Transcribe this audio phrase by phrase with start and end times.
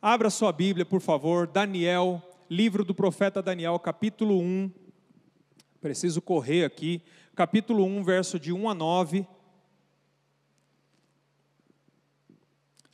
[0.00, 4.70] Abra sua Bíblia, por favor, Daniel, livro do profeta Daniel, capítulo 1.
[5.80, 7.02] Preciso correr aqui.
[7.34, 9.26] Capítulo 1, verso de 1 a 9.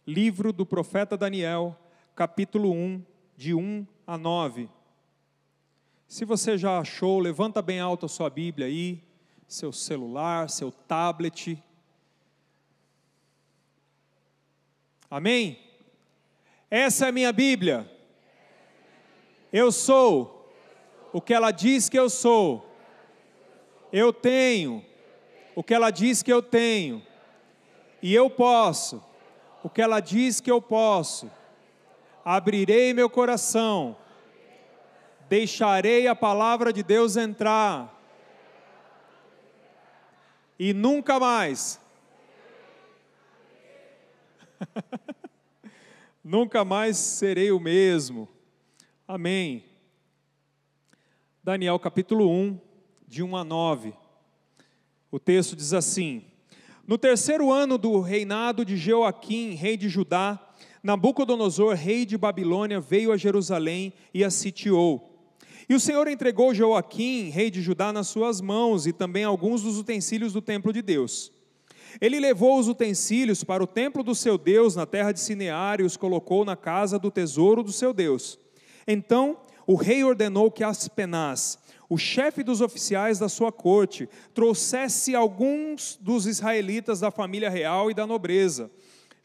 [0.07, 1.77] Livro do profeta Daniel,
[2.15, 3.05] capítulo 1,
[3.37, 4.71] de 1 a 9.
[6.07, 9.03] Se você já achou, levanta bem alto a sua Bíblia aí,
[9.49, 11.63] seu celular, seu tablet.
[15.11, 15.72] Amém?
[16.75, 17.87] Essa é a minha Bíblia.
[19.53, 20.51] Eu sou
[21.13, 22.67] o que ela diz que eu sou.
[23.93, 24.83] Eu tenho
[25.55, 27.07] o que ela diz que eu tenho.
[28.01, 29.05] E eu posso
[29.63, 31.31] o que ela diz que eu posso.
[32.25, 33.95] Abrirei meu coração.
[35.29, 38.03] Deixarei a palavra de Deus entrar.
[40.59, 41.79] E nunca mais.
[46.23, 48.29] nunca mais serei o mesmo.
[49.07, 49.65] Amém.
[51.43, 52.59] Daniel capítulo 1,
[53.07, 53.93] de 1 a 9.
[55.11, 56.25] O texto diz assim:
[56.87, 60.39] No terceiro ano do reinado de Joaquim, rei de Judá,
[60.83, 65.09] Nabucodonosor, rei de Babilônia, veio a Jerusalém e a sitiou.
[65.69, 69.79] E o Senhor entregou Joaquim, rei de Judá, nas suas mãos e também alguns dos
[69.79, 71.33] utensílios do templo de Deus.
[72.01, 75.85] Ele levou os utensílios para o templo do seu Deus na terra de Sinear e
[75.85, 78.39] os colocou na casa do tesouro do seu Deus.
[78.87, 85.99] Então o rei ordenou que Aspenaz, o chefe dos oficiais da sua corte, trouxesse alguns
[86.01, 88.71] dos israelitas da família real e da nobreza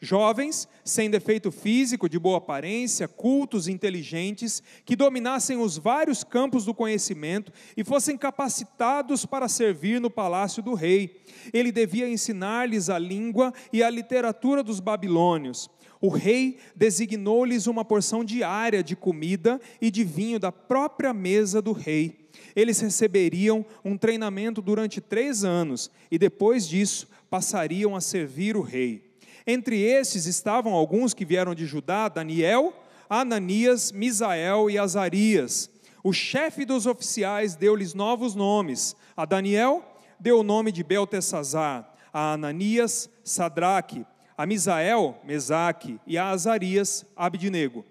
[0.00, 6.72] Jovens, sem defeito físico, de boa aparência, cultos, inteligentes, que dominassem os vários campos do
[6.72, 11.20] conhecimento e fossem capacitados para servir no palácio do rei.
[11.52, 15.68] Ele devia ensinar-lhes a língua e a literatura dos babilônios.
[16.00, 21.72] O rei designou-lhes uma porção diária de comida e de vinho da própria mesa do
[21.72, 22.28] rei.
[22.54, 29.07] Eles receberiam um treinamento durante três anos e depois disso passariam a servir o rei.
[29.46, 32.74] Entre esses estavam alguns que vieram de Judá, Daniel,
[33.08, 35.70] Ananias, Misael e Azarias.
[36.02, 38.94] O chefe dos oficiais deu-lhes novos nomes.
[39.16, 39.82] A Daniel
[40.18, 44.06] deu o nome de Beltesazar, a Ananias, Sadraque,
[44.36, 47.84] a Misael, Mesaque e a Azarias, Abidnego.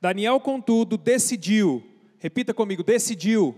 [0.00, 1.82] Daniel, contudo, decidiu,
[2.18, 3.54] repita comigo, decidiu,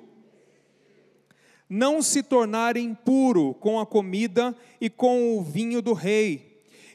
[1.68, 6.49] não se tornar impuro com a comida e com o vinho do rei,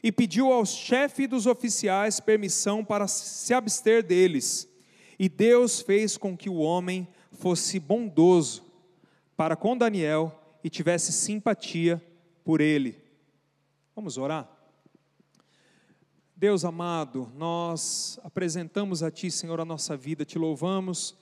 [0.06, 4.68] e pediu ao chefe dos oficiais permissão para se abster deles.
[5.18, 8.64] E Deus fez com que o homem fosse bondoso
[9.36, 12.00] para com Daniel e tivesse simpatia
[12.44, 12.96] por ele.
[13.96, 14.48] Vamos orar?
[16.36, 21.16] Deus amado, nós apresentamos a Ti, Senhor, a nossa vida, te louvamos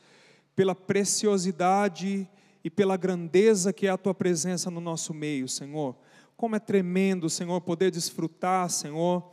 [0.55, 2.29] pela preciosidade
[2.63, 5.97] e pela grandeza que é a Tua presença no nosso meio, Senhor.
[6.37, 9.33] Como é tremendo, Senhor, poder desfrutar, Senhor,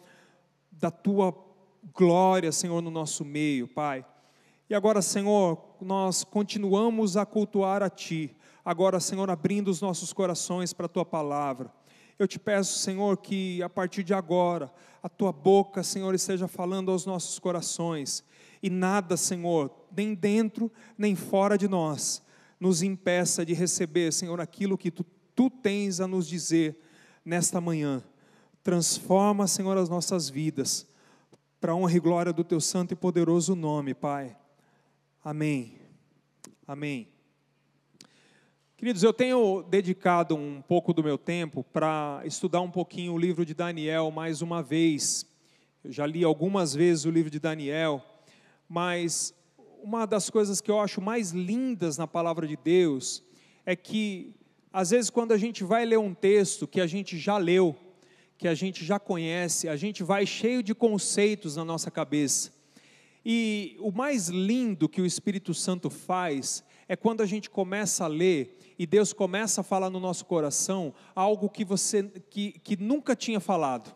[0.72, 1.35] da tua
[1.94, 4.06] glória, Senhor, no nosso meio, Pai.
[4.69, 8.35] E agora, Senhor, nós continuamos a cultuar a Ti.
[8.63, 11.72] Agora, Senhor, abrindo os nossos corações para a Tua palavra.
[12.17, 16.91] Eu te peço, Senhor, que a partir de agora, a Tua boca, Senhor, esteja falando
[16.91, 18.23] aos nossos corações.
[18.61, 22.22] E nada, Senhor, nem dentro, nem fora de nós,
[22.59, 25.03] nos impeça de receber, Senhor, aquilo que Tu,
[25.35, 26.79] tu tens a nos dizer
[27.24, 28.04] nesta manhã.
[28.64, 30.88] Transforma, Senhor, as nossas vidas,
[31.59, 34.36] para a honra e glória do Teu santo e poderoso nome, Pai.
[35.24, 35.80] Amém.
[36.68, 37.08] Amém.
[38.78, 43.46] Queridos, eu tenho dedicado um pouco do meu tempo para estudar um pouquinho o livro
[43.46, 45.24] de Daniel mais uma vez.
[45.84, 48.03] Eu já li algumas vezes o livro de Daniel,
[48.68, 49.36] mas
[49.84, 53.24] uma das coisas que eu acho mais lindas na palavra de Deus
[53.66, 54.34] é que
[54.74, 57.76] às vezes, quando a gente vai ler um texto que a gente já leu,
[58.38, 62.52] que a gente já conhece, a gente vai cheio de conceitos na nossa cabeça.
[63.23, 68.08] E o mais lindo que o Espírito Santo faz é quando a gente começa a
[68.08, 73.16] ler e Deus começa a falar no nosso coração algo que você que, que nunca
[73.16, 73.96] tinha falado,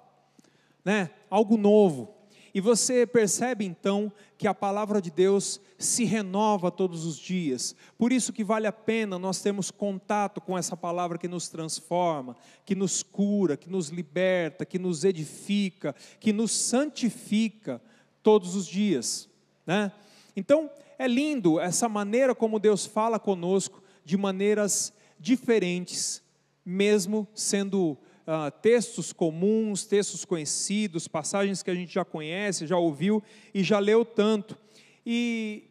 [0.84, 1.10] né?
[1.30, 2.15] Algo novo.
[2.56, 7.76] E você percebe então que a palavra de Deus se renova todos os dias.
[7.98, 12.34] Por isso que vale a pena nós termos contato com essa palavra que nos transforma,
[12.66, 17.82] que nos cura, que nos liberta, que nos edifica, que nos santifica
[18.24, 19.28] todos os dias,
[19.68, 19.92] né?
[20.34, 26.24] Então, é lindo essa maneira como Deus fala conosco de maneiras diferentes,
[26.66, 33.24] mesmo sendo uh, textos comuns, textos conhecidos, passagens que a gente já conhece, já ouviu
[33.54, 34.58] e já leu tanto.
[35.06, 35.70] E,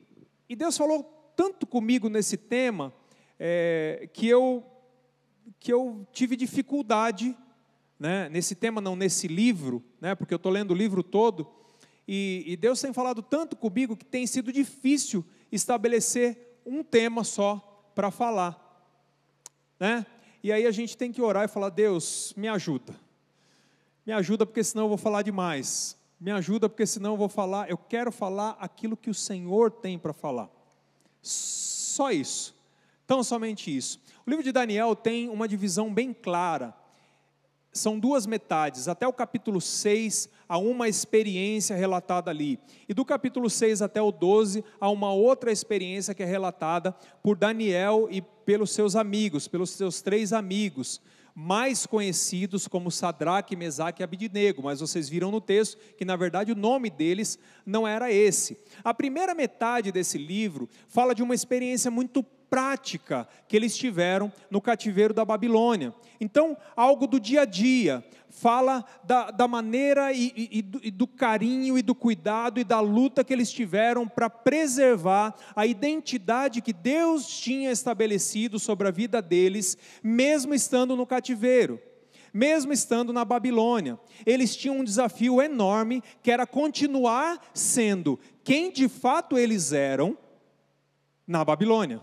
[0.49, 1.03] e Deus falou
[1.37, 2.93] tanto comigo nesse tema
[3.39, 4.65] é, que, eu,
[5.59, 7.37] que eu tive dificuldade,
[7.99, 11.49] né, nesse tema, não, nesse livro, né, porque eu estou lendo o livro todo,
[12.07, 17.91] e, e Deus tem falado tanto comigo que tem sido difícil estabelecer um tema só
[17.95, 18.61] para falar.
[19.81, 20.07] Né?
[20.45, 22.95] E aí a gente tem que orar e falar: Deus, me ajuda.
[24.05, 25.97] Me ajuda, porque senão eu vou falar demais.
[26.21, 27.71] Me ajuda, porque senão eu vou falar.
[27.71, 30.51] Eu quero falar aquilo que o Senhor tem para falar.
[31.23, 32.55] Só isso.
[33.07, 33.99] Tão somente isso.
[34.27, 36.75] O livro de Daniel tem uma divisão bem clara
[37.75, 42.59] são duas metades, até o capítulo 6 há uma experiência relatada ali.
[42.89, 46.93] E do capítulo 6 até o 12 há uma outra experiência que é relatada
[47.23, 51.01] por Daniel e pelos seus amigos, pelos seus três amigos,
[51.35, 56.53] mais conhecidos como Sadraque, Mesaque e Abidnego, mas vocês viram no texto que na verdade
[56.53, 58.57] o nome deles não era esse.
[58.85, 64.61] A primeira metade desse livro fala de uma experiência muito prática que eles tiveram no
[64.61, 65.95] cativeiro da Babilônia.
[66.21, 68.05] Então, algo do dia a dia,
[68.35, 73.23] fala da, da maneira e, e, e, do, carinho e do cuidado e da luta
[73.23, 79.79] que eles tiveram para preservar a identidade que Deus tinha estabelecido sobre a vida deles,
[80.03, 81.81] mesmo estando no cativeiro.
[82.33, 88.89] Mesmo estando na Babilônia, eles tinham um desafio enorme que era continuar sendo quem de
[88.89, 90.19] fato eles eram
[91.25, 92.01] na Babilônia.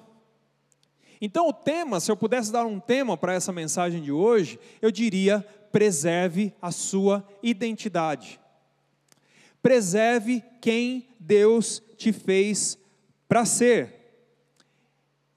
[1.21, 4.89] Então, o tema, se eu pudesse dar um tema para essa mensagem de hoje, eu
[4.89, 8.39] diria: preserve a sua identidade.
[9.61, 12.75] Preserve quem Deus te fez
[13.27, 14.01] para ser.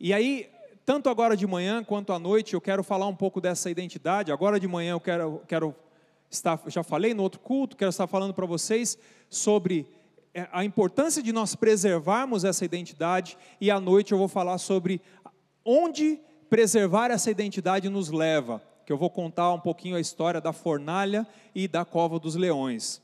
[0.01, 0.51] E aí,
[0.87, 4.33] tanto agora de manhã quanto à noite, eu quero falar um pouco dessa identidade.
[4.33, 5.75] Agora de manhã eu quero, quero
[6.31, 8.99] estar, já falei no outro culto, quero estar falando para vocês
[9.29, 9.87] sobre
[10.35, 15.01] é, a importância de nós preservarmos essa identidade, e à noite eu vou falar sobre
[15.65, 16.21] onde
[16.51, 21.27] preservar essa identidade nos leva, que eu vou contar um pouquinho a história da fornalha
[21.55, 23.01] e da cova dos leões.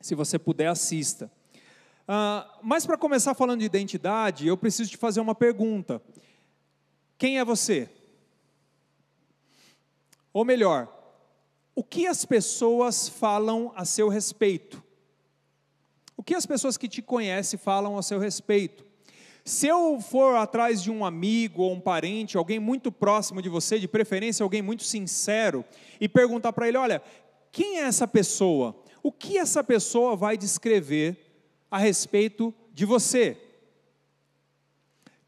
[0.00, 1.30] Se você puder, assista.
[2.02, 6.00] Uh, mas para começar falando de identidade, eu preciso te fazer uma pergunta:
[7.16, 7.88] quem é você?
[10.32, 10.88] Ou melhor,
[11.74, 14.82] o que as pessoas falam a seu respeito?
[16.16, 18.87] O que as pessoas que te conhecem falam a seu respeito?
[19.48, 23.78] Se eu for atrás de um amigo ou um parente, alguém muito próximo de você,
[23.78, 25.64] de preferência alguém muito sincero,
[25.98, 27.02] e perguntar para ele: olha,
[27.50, 28.76] quem é essa pessoa?
[29.02, 31.16] O que essa pessoa vai descrever
[31.70, 33.38] a respeito de você?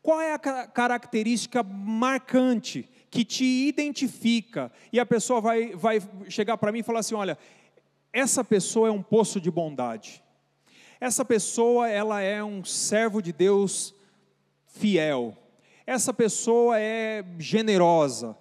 [0.02, 4.70] Qual é a característica marcante que te identifica?
[4.92, 7.38] E a pessoa vai, vai chegar para mim e falar assim: olha,
[8.12, 10.22] essa pessoa é um poço de bondade.
[11.00, 13.98] Essa pessoa, ela é um servo de Deus
[14.72, 15.36] fiel.
[15.86, 18.36] Essa pessoa é generosa.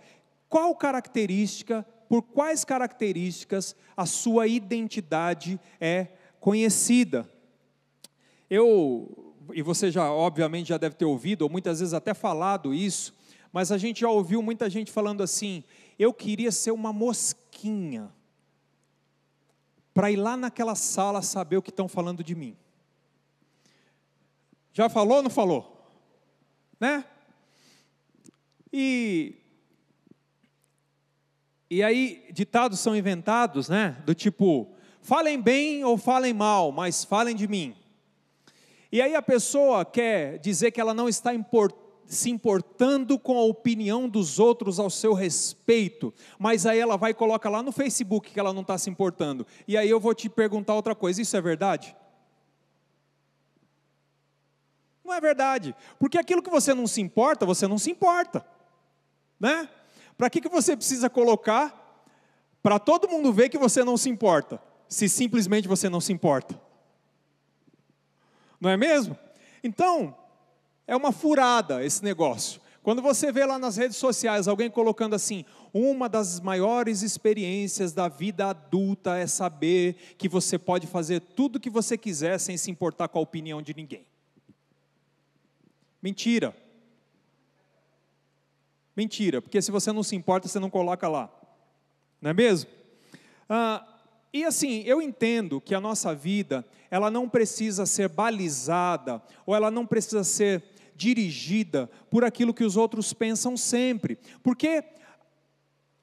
[0.47, 6.07] Qual característica, por quais características a sua identidade é
[6.39, 7.29] conhecida?
[8.49, 13.13] Eu, e você já, obviamente, já deve ter ouvido, ou muitas vezes até falado isso,
[13.51, 15.63] mas a gente já ouviu muita gente falando assim:
[15.97, 18.11] eu queria ser uma mosquinha,
[19.93, 22.55] para ir lá naquela sala saber o que estão falando de mim.
[24.71, 25.78] Já falou ou não falou?
[26.79, 27.03] Né?
[28.71, 29.35] E
[31.71, 34.01] e aí ditados são inventados, né?
[34.03, 37.75] Do tipo, falem bem ou falem mal, mas falem de mim.
[38.91, 41.75] E aí a pessoa quer dizer que ela não está import,
[42.07, 47.13] se importando com a opinião dos outros ao seu respeito, mas aí ela vai e
[47.13, 49.45] coloca lá no Facebook que ela não está se importando.
[49.67, 51.95] E aí eu vou te perguntar outra coisa: isso é verdade?
[55.09, 55.75] Não é verdade.
[55.97, 58.45] Porque aquilo que você não se importa, você não se importa.
[59.39, 59.67] Né?
[60.15, 62.05] Para que, que você precisa colocar
[62.61, 66.61] para todo mundo ver que você não se importa, se simplesmente você não se importa?
[68.61, 69.17] Não é mesmo?
[69.63, 70.15] Então,
[70.85, 72.61] é uma furada esse negócio.
[72.83, 78.07] Quando você vê lá nas redes sociais alguém colocando assim, uma das maiores experiências da
[78.07, 82.69] vida adulta é saber que você pode fazer tudo o que você quiser sem se
[82.69, 84.05] importar com a opinião de ninguém.
[86.01, 86.55] Mentira.
[88.95, 91.29] Mentira, porque se você não se importa, você não coloca lá.
[92.21, 92.69] Não é mesmo?
[93.47, 93.85] Ah,
[94.31, 99.71] e assim, eu entendo que a nossa vida, ela não precisa ser balizada, ou ela
[99.71, 100.63] não precisa ser
[100.95, 104.17] dirigida por aquilo que os outros pensam sempre.
[104.43, 104.83] Porque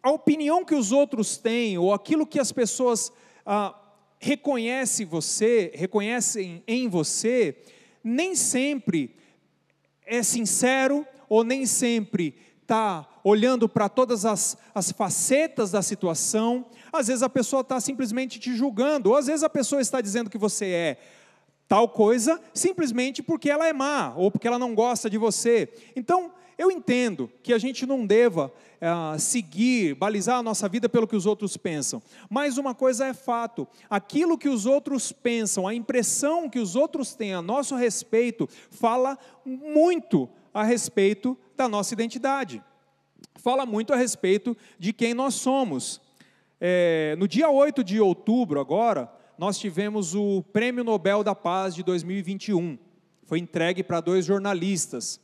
[0.02, 3.12] a opinião que os outros têm, ou aquilo que as pessoas
[3.44, 3.78] ah,
[4.18, 7.62] reconhecem você, reconhecem em você,
[8.02, 9.14] nem sempre
[10.06, 17.08] é sincero, ou nem sempre está olhando para todas as, as facetas da situação, às
[17.08, 20.38] vezes a pessoa está simplesmente te julgando, ou às vezes a pessoa está dizendo que
[20.38, 20.98] você é
[21.68, 25.68] tal coisa simplesmente porque ela é má ou porque ela não gosta de você.
[25.96, 31.06] Então, eu entendo que a gente não deva uh, seguir, balizar a nossa vida pelo
[31.06, 35.74] que os outros pensam, mas uma coisa é fato: aquilo que os outros pensam, a
[35.74, 42.62] impressão que os outros têm a nosso respeito, fala muito a respeito da nossa identidade,
[43.34, 46.00] fala muito a respeito de quem nós somos.
[46.58, 51.82] É, no dia 8 de outubro, agora, nós tivemos o Prêmio Nobel da Paz de
[51.82, 52.78] 2021.
[53.24, 55.20] Foi entregue para dois jornalistas.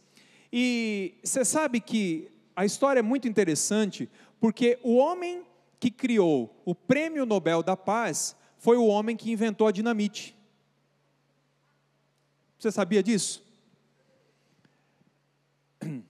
[0.52, 5.42] E você sabe que a história é muito interessante, porque o homem
[5.80, 10.36] que criou o Prêmio Nobel da Paz foi o homem que inventou a dinamite.
[12.58, 13.42] Você sabia disso?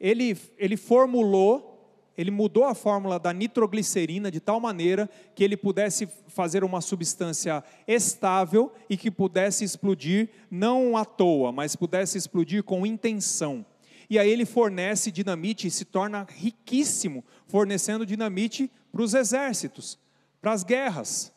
[0.00, 1.72] Ele, ele formulou
[2.16, 7.64] ele mudou a fórmula da nitroglicerina de tal maneira que ele pudesse fazer uma substância
[7.86, 13.64] estável e que pudesse explodir não à toa, mas pudesse explodir com intenção.
[14.08, 19.98] E aí ele fornece dinamite e se torna riquíssimo fornecendo dinamite para os exércitos,
[20.40, 21.32] para as guerras.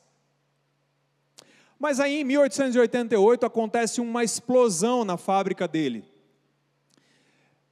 [1.80, 6.06] Mas aí em 1888 acontece uma explosão na fábrica dele.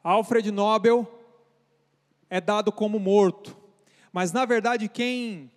[0.04, 1.10] Alfred Nobel
[2.30, 3.56] é dado como morto,
[4.12, 5.50] mas na verdade quem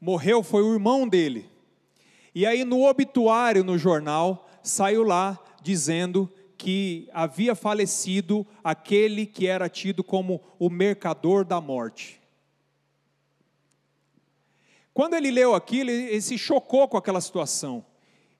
[0.00, 1.50] morreu foi o irmão dele.
[2.34, 9.68] E aí no obituário no jornal saiu lá dizendo que havia falecido aquele que era
[9.68, 12.22] tido como o mercador da morte.
[14.94, 17.84] Quando ele leu aquilo, ele se chocou com aquela situação.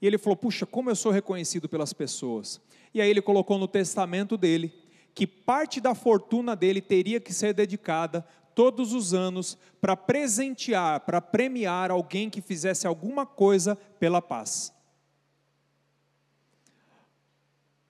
[0.00, 2.60] E ele falou: Puxa, como eu sou reconhecido pelas pessoas.
[2.94, 4.72] E aí ele colocou no testamento dele
[5.12, 8.24] que parte da fortuna dele teria que ser dedicada
[8.54, 14.72] todos os anos para presentear, para premiar alguém que fizesse alguma coisa pela paz.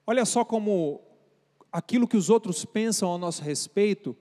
[0.05, 1.01] Olha só como
[1.71, 4.15] aquilo que os outros pensam ao nosso respeito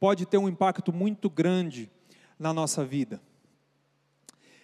[0.00, 1.90] pode ter um impacto muito grande
[2.38, 3.20] na nossa vida.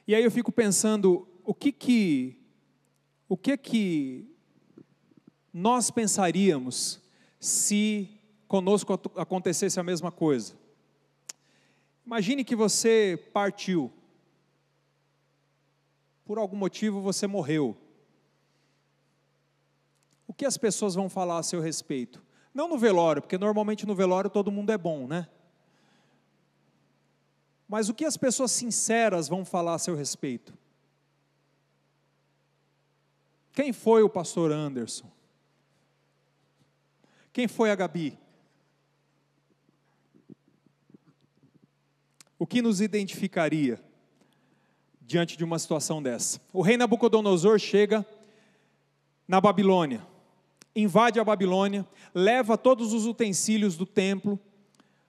[0.06, 2.38] E aí eu fico pensando, o que que
[3.28, 4.28] o que que
[5.52, 7.00] nós pensaríamos
[7.38, 8.08] se
[8.46, 10.54] conosco acontecesse a mesma coisa.
[12.04, 13.90] Imagine que você partiu.
[16.24, 17.76] Por algum motivo você morreu.
[20.32, 22.24] O que as pessoas vão falar a seu respeito?
[22.54, 25.28] Não no velório, porque normalmente no velório todo mundo é bom, né?
[27.68, 30.56] Mas o que as pessoas sinceras vão falar a seu respeito?
[33.52, 35.04] Quem foi o pastor Anderson?
[37.30, 38.18] Quem foi a Gabi?
[42.38, 43.78] O que nos identificaria
[44.98, 46.40] diante de uma situação dessa?
[46.54, 48.04] O rei Nabucodonosor chega
[49.28, 50.10] na Babilônia,
[50.74, 54.38] invade a Babilônia, leva todos os utensílios do templo,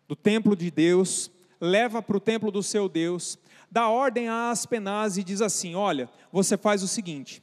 [0.08, 3.38] do templo de Deus, leva para o templo do seu Deus,
[3.72, 7.42] dá ordem a Aspenaz e diz assim: Olha, você faz o seguinte,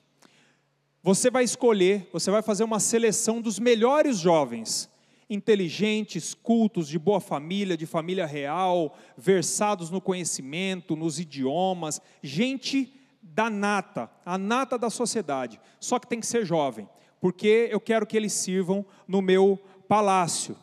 [1.02, 4.88] você vai escolher, você vai fazer uma seleção dos melhores jovens,
[5.28, 13.48] inteligentes, cultos, de boa família, de família real, versados no conhecimento, nos idiomas, gente da
[13.48, 15.60] nata, a nata da sociedade.
[15.78, 16.88] Só que tem que ser jovem,
[17.20, 19.58] porque eu quero que eles sirvam no meu
[19.88, 20.56] palácio.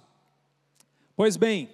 [1.16, 1.70] Pois bem,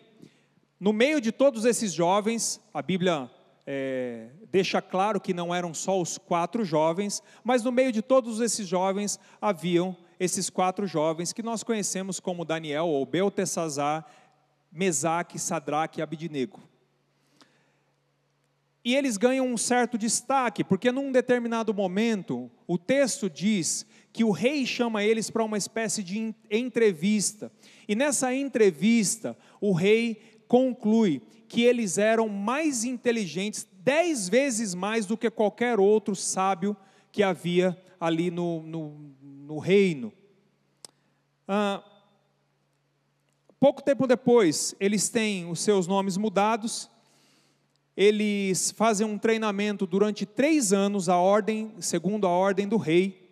[0.80, 3.32] no meio de todos esses jovens, a Bíblia
[3.66, 8.42] é, deixa claro que não eram só os quatro jovens, mas no meio de todos
[8.42, 14.06] esses jovens haviam esses quatro jovens que nós conhecemos como Daniel ou Beltesazar,
[14.72, 16.60] Mesaque, Sadraque e Abidinego.
[18.86, 24.30] E eles ganham um certo destaque, porque num determinado momento, o texto diz que o
[24.30, 27.52] rei chama eles para uma espécie de entrevista.
[27.88, 35.18] E nessa entrevista, o rei conclui que eles eram mais inteligentes, dez vezes mais do
[35.18, 36.78] que qualquer outro sábio
[37.12, 40.14] que havia ali no, no, no reino.
[41.48, 41.84] Ah,
[43.60, 46.88] pouco tempo depois, eles têm os seus nomes mudados,
[47.98, 53.23] eles fazem um treinamento durante três anos, a ordem, segundo a ordem do rei,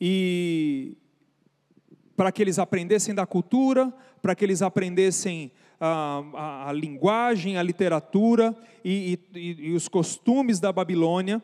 [0.00, 0.96] e
[2.16, 7.62] para que eles aprendessem da cultura, para que eles aprendessem a, a, a linguagem, a
[7.62, 8.54] literatura
[8.84, 11.42] e, e, e, os costumes da Babilônia,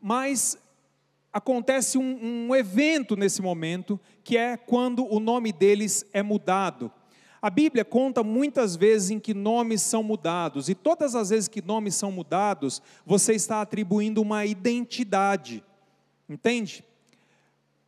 [0.00, 0.58] mas
[1.32, 6.92] acontece um, um evento nesse momento, que é quando o nome deles é mudado.
[7.40, 11.60] A Bíblia conta muitas vezes em que nomes são mudados, e todas as vezes que
[11.60, 15.64] nomes são mudados, você está atribuindo uma identidade,
[16.28, 16.84] entende?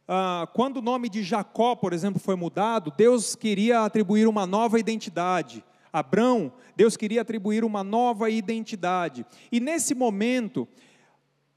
[0.08, 4.78] Ah, quando o nome de Jacó, por exemplo, foi mudado, Deus queria atribuir uma nova
[4.78, 5.64] identidade.
[5.92, 9.24] Abrão, Deus queria atribuir uma nova identidade.
[9.50, 10.68] E nesse momento,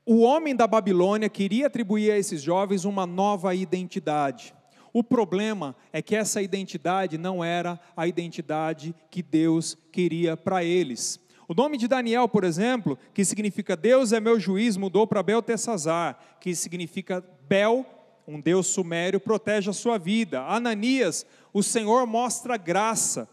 [0.06, 4.56] o homem da Babilônia queria atribuir a esses jovens uma nova identidade.
[4.92, 11.20] O problema é que essa identidade não era a identidade que Deus queria para eles.
[11.48, 16.18] O nome de Daniel, por exemplo, que significa Deus é meu juiz, mudou para Beltesazar,
[16.40, 17.86] que significa Bel,
[18.30, 20.42] um Deus sumério, protege a sua vida.
[20.42, 23.28] Ananias, o Senhor mostra graça,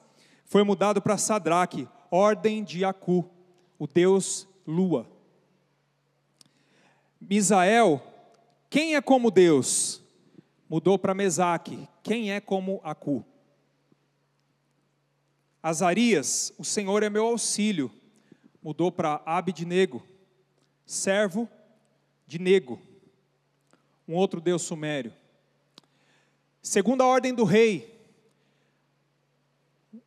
[0.44, 3.28] foi mudado para Sadraque, ordem de Acu,
[3.78, 5.06] o Deus lua.
[7.20, 8.02] Misael,
[8.70, 10.02] quem é como Deus?
[10.68, 13.24] mudou para Mesaque, quem é como Acu?
[15.62, 17.90] Azarias, o Senhor é meu auxílio,
[18.62, 20.02] mudou para Abidnego,
[20.84, 21.48] servo
[22.26, 22.80] de Nego,
[24.08, 25.12] um outro deus sumério.
[26.62, 27.96] Segunda ordem do rei,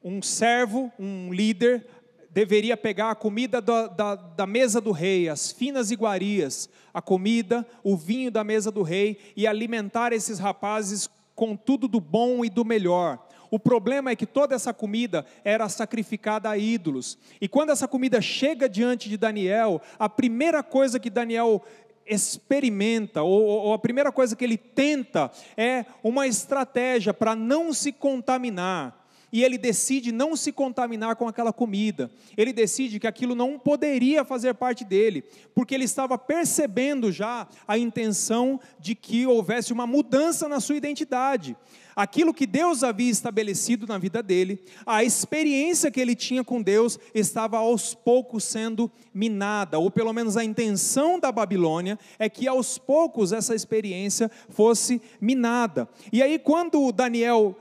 [0.03, 1.85] um servo, um líder,
[2.29, 7.65] deveria pegar a comida da, da, da, mesa do rei, as finas iguarias, a comida,
[7.83, 12.49] o vinho da mesa do rei, e alimentar esses rapazes com tudo do bom e
[12.49, 13.25] do melhor.
[13.51, 17.17] O problema é que toda essa comida era sacrificada a ídolos.
[17.41, 21.63] E quando essa comida chega diante de Daniel, a primeira coisa que Daniel
[22.09, 27.91] experimenta, ou, ou a primeira coisa que ele tenta, é uma estratégia para não se
[27.91, 28.98] contaminar
[29.31, 32.09] e ele decide não se contaminar com aquela comida.
[32.37, 37.77] Ele decide que aquilo não poderia fazer parte dele, porque ele estava percebendo já a
[37.77, 41.55] intenção de que houvesse uma mudança na sua identidade.
[41.95, 46.97] Aquilo que Deus havia estabelecido na vida dele, a experiência que ele tinha com Deus
[47.13, 52.77] estava aos poucos sendo minada, ou pelo menos a intenção da Babilônia é que aos
[52.77, 55.89] poucos essa experiência fosse minada.
[56.13, 57.57] E aí, quando Daniel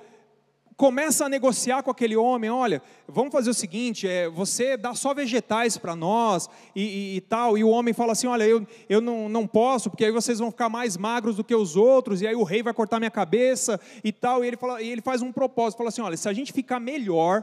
[0.79, 5.12] começa a negociar com aquele homem, olha, vamos fazer o seguinte, é, você dá só
[5.12, 9.01] vegetais para nós e, e, e, tal, e o homem fala assim, olha, eu, eu
[9.01, 12.29] não, não posso, porque aí vocês vão ficar mais magros do que os outros, e
[12.29, 15.21] aí o rei vai cortar minha cabeça e tal, e ele, fala, e ele faz
[15.21, 17.43] um propósito, fala assim, olha, se a gente ficar melhor,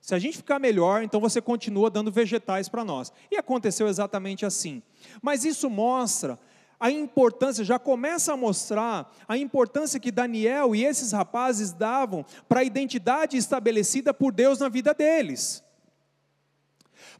[0.00, 3.12] se a gente ficar melhor, então você continua dando vegetais para nós.
[3.30, 4.82] E aconteceu exatamente assim.
[5.22, 6.38] Mas isso mostra
[6.78, 12.60] a importância, já começa a mostrar a importância que Daniel e esses rapazes davam para
[12.60, 15.64] a identidade estabelecida por Deus na vida deles.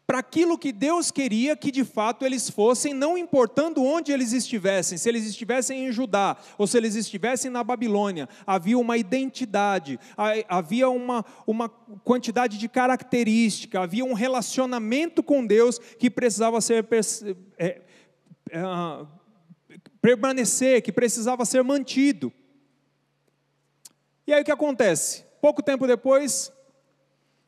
[0.06, 4.98] Para aquilo que Deus queria que de fato eles fossem, não importando onde eles estivessem,
[4.98, 9.98] se eles estivessem em Judá ou se eles estivessem na Babilônia, havia uma identidade,
[10.46, 16.86] havia uma, uma quantidade de característica, havia um relacionamento com Deus que precisava ser
[17.58, 17.80] é,
[18.50, 19.06] é,
[20.04, 22.30] permanecer, que precisava ser mantido.
[24.26, 25.24] E aí o que acontece?
[25.40, 26.52] Pouco tempo depois,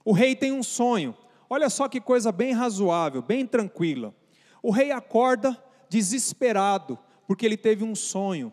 [0.03, 1.15] o rei tem um sonho.
[1.51, 4.15] Olha só que coisa bem razoável, bem tranquila.
[4.63, 8.51] O rei acorda desesperado, porque ele teve um sonho.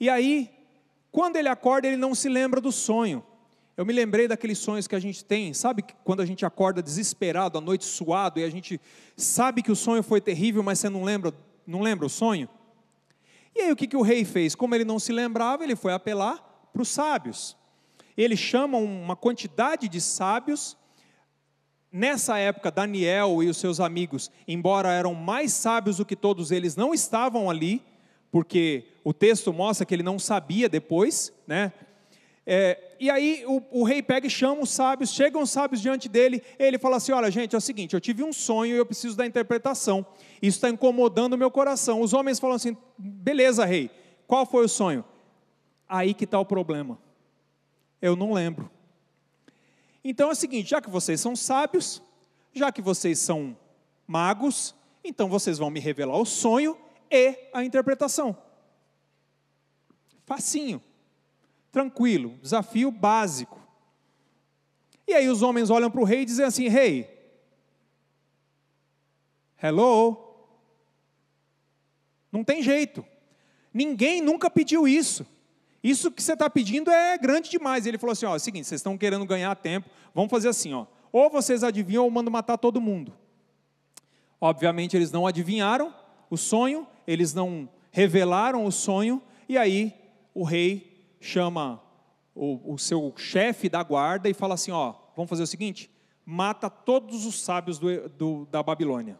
[0.00, 0.50] E aí,
[1.12, 3.24] quando ele acorda, ele não se lembra do sonho.
[3.76, 7.56] Eu me lembrei daqueles sonhos que a gente tem, sabe quando a gente acorda desesperado,
[7.56, 8.80] à noite suado, e a gente
[9.16, 11.32] sabe que o sonho foi terrível, mas você não lembra,
[11.64, 12.48] não lembra o sonho?
[13.54, 14.54] E aí o que, que o rei fez?
[14.54, 17.56] Como ele não se lembrava, ele foi apelar para os sábios.
[18.16, 20.76] Ele chama uma quantidade de sábios.
[21.90, 26.74] Nessa época, Daniel e os seus amigos, embora eram mais sábios do que todos eles,
[26.74, 27.80] não estavam ali,
[28.32, 31.72] porque o texto mostra que ele não sabia depois, né?
[32.44, 36.08] É, e aí o, o, rei pega e chama os sábios, chegam os sábios diante
[36.08, 38.86] dele, ele fala assim: olha, gente, é o seguinte, eu tive um sonho e eu
[38.86, 40.04] preciso da interpretação.
[40.40, 42.00] Isso está incomodando o meu coração.
[42.00, 43.90] Os homens falam assim: beleza, rei,
[44.26, 45.04] qual foi o sonho?
[45.88, 46.98] Aí que está o problema.
[48.00, 48.70] Eu não lembro.
[50.02, 52.02] Então é o seguinte: já que vocês são sábios,
[52.52, 53.56] já que vocês são
[54.06, 56.76] magos, então vocês vão me revelar o sonho
[57.10, 58.36] e a interpretação.
[60.26, 60.82] Facinho
[61.74, 63.60] tranquilo, desafio básico.
[65.08, 67.10] E aí os homens olham para o rei e dizem assim: Rei,
[69.60, 70.16] hello?
[72.30, 73.04] Não tem jeito.
[73.72, 75.26] Ninguém nunca pediu isso.
[75.82, 77.86] Isso que você está pedindo é grande demais.
[77.86, 80.72] Ele falou assim: ó, é o seguinte, vocês estão querendo ganhar tempo, vamos fazer assim,
[80.72, 80.86] ó.
[81.10, 83.12] ou vocês adivinham ou mando matar todo mundo.
[84.40, 85.92] Obviamente eles não adivinharam
[86.30, 89.92] o sonho, eles não revelaram o sonho, e aí
[90.32, 90.93] o rei
[91.24, 91.80] chama
[92.34, 95.90] o, o seu chefe da guarda e fala assim: Ó, vamos fazer o seguinte,
[96.24, 99.18] mata todos os sábios do, do, da Babilônia.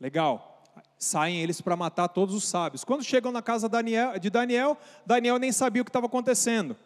[0.00, 0.52] Legal.
[0.98, 2.82] Saem eles para matar todos os sábios.
[2.82, 6.76] Quando chegam na casa de Daniel, Daniel nem sabia o que estava acontecendo.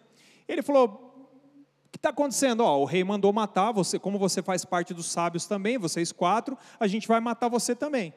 [0.48, 0.86] Ele falou:
[1.86, 2.62] O que está acontecendo?
[2.62, 6.58] Ó, o rei mandou matar você, como você faz parte dos sábios também, vocês quatro,
[6.80, 8.12] a gente vai matar você também.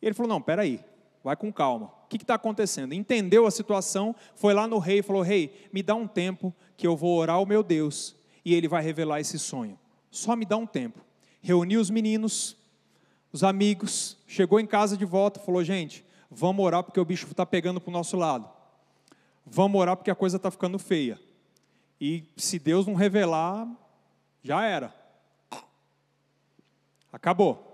[0.00, 0.80] Ele falou: Não, peraí,
[1.24, 1.86] vai com calma.
[1.86, 2.92] O que está acontecendo?
[2.92, 6.86] Entendeu a situação, foi lá no rei e falou: Rei, me dá um tempo que
[6.86, 9.78] eu vou orar ao meu Deus e ele vai revelar esse sonho.
[10.10, 11.00] Só me dá um tempo.
[11.40, 12.56] Reuniu os meninos,
[13.32, 17.46] os amigos, chegou em casa de volta, falou: Gente, vamos orar porque o bicho está
[17.46, 18.48] pegando para o nosso lado.
[19.46, 21.18] Vamos orar porque a coisa está ficando feia.
[21.98, 23.66] E se Deus não revelar,
[24.42, 24.94] já era.
[27.10, 27.70] Acabou.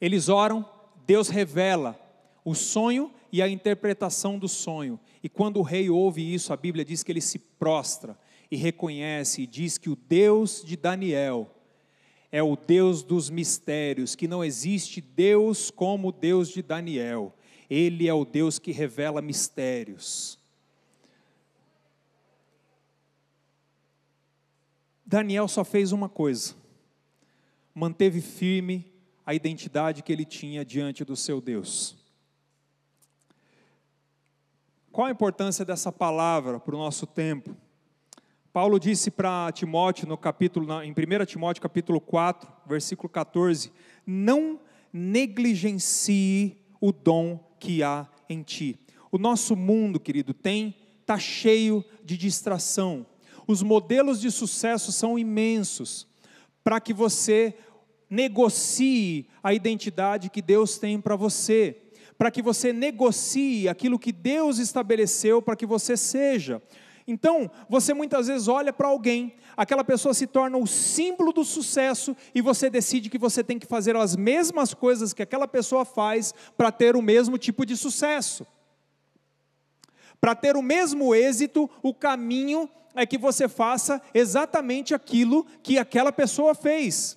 [0.00, 0.64] Eles oram,
[1.06, 2.05] Deus revela
[2.46, 5.00] o sonho e a interpretação do sonho.
[5.20, 8.16] E quando o rei ouve isso, a Bíblia diz que ele se prostra
[8.48, 11.50] e reconhece e diz que o Deus de Daniel
[12.30, 17.34] é o Deus dos mistérios, que não existe Deus como o Deus de Daniel.
[17.68, 20.38] Ele é o Deus que revela mistérios.
[25.04, 26.54] Daniel só fez uma coisa:
[27.74, 28.92] manteve firme
[29.24, 31.95] a identidade que ele tinha diante do seu Deus.
[34.96, 37.54] Qual a importância dessa palavra para o nosso tempo?
[38.50, 43.70] Paulo disse para Timóteo no capítulo em 1 Timóteo capítulo 4, versículo 14:
[44.06, 44.58] "Não
[44.90, 48.80] negligencie o dom que há em ti".
[49.12, 53.04] O nosso mundo, querido, tem tá cheio de distração.
[53.46, 56.08] Os modelos de sucesso são imensos
[56.64, 57.54] para que você
[58.08, 61.82] negocie a identidade que Deus tem para você,
[62.18, 66.62] para que você negocie aquilo que Deus estabeleceu para que você seja.
[67.06, 72.16] Então, você muitas vezes olha para alguém, aquela pessoa se torna o símbolo do sucesso
[72.34, 76.34] e você decide que você tem que fazer as mesmas coisas que aquela pessoa faz
[76.56, 78.46] para ter o mesmo tipo de sucesso.
[80.20, 86.10] Para ter o mesmo êxito, o caminho é que você faça exatamente aquilo que aquela
[86.10, 87.16] pessoa fez.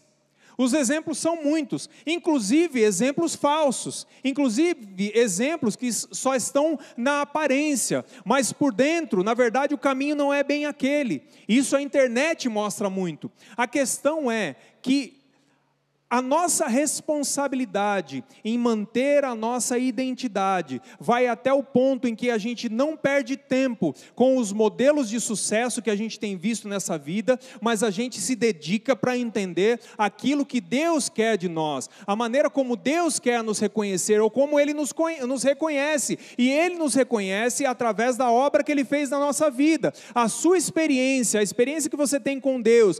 [0.59, 8.51] Os exemplos são muitos, inclusive exemplos falsos, inclusive exemplos que só estão na aparência, mas
[8.51, 11.23] por dentro, na verdade, o caminho não é bem aquele.
[11.47, 13.31] Isso a internet mostra muito.
[13.55, 15.18] A questão é que
[16.09, 22.37] a nossa responsabilidade em manter a nossa identidade vai até o ponto em que a
[22.37, 26.97] gente não perde tempo com os modelos de sucesso que a gente tem visto nessa
[26.97, 32.15] vida, mas a gente se dedica para entender aquilo que Deus quer de nós, a
[32.15, 34.93] maneira como Deus quer nos reconhecer ou como Ele nos,
[35.27, 36.17] nos reconhece.
[36.37, 40.57] E Ele nos reconhece através da obra que Ele fez na nossa vida, a sua
[40.57, 42.99] experiência, a experiência que você tem com Deus,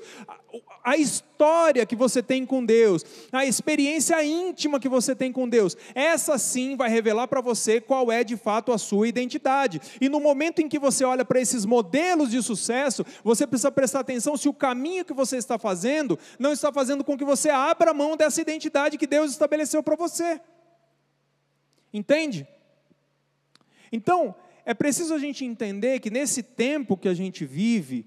[0.83, 5.77] a história que você tem com Deus, a experiência íntima que você tem com Deus,
[5.93, 9.79] essa sim vai revelar para você qual é de fato a sua identidade.
[10.01, 13.99] E no momento em que você olha para esses modelos de sucesso, você precisa prestar
[13.99, 17.93] atenção se o caminho que você está fazendo não está fazendo com que você abra
[17.93, 20.41] mão dessa identidade que Deus estabeleceu para você.
[21.93, 22.47] Entende?
[23.91, 24.35] Então,
[24.65, 28.05] é preciso a gente entender que nesse tempo que a gente vive,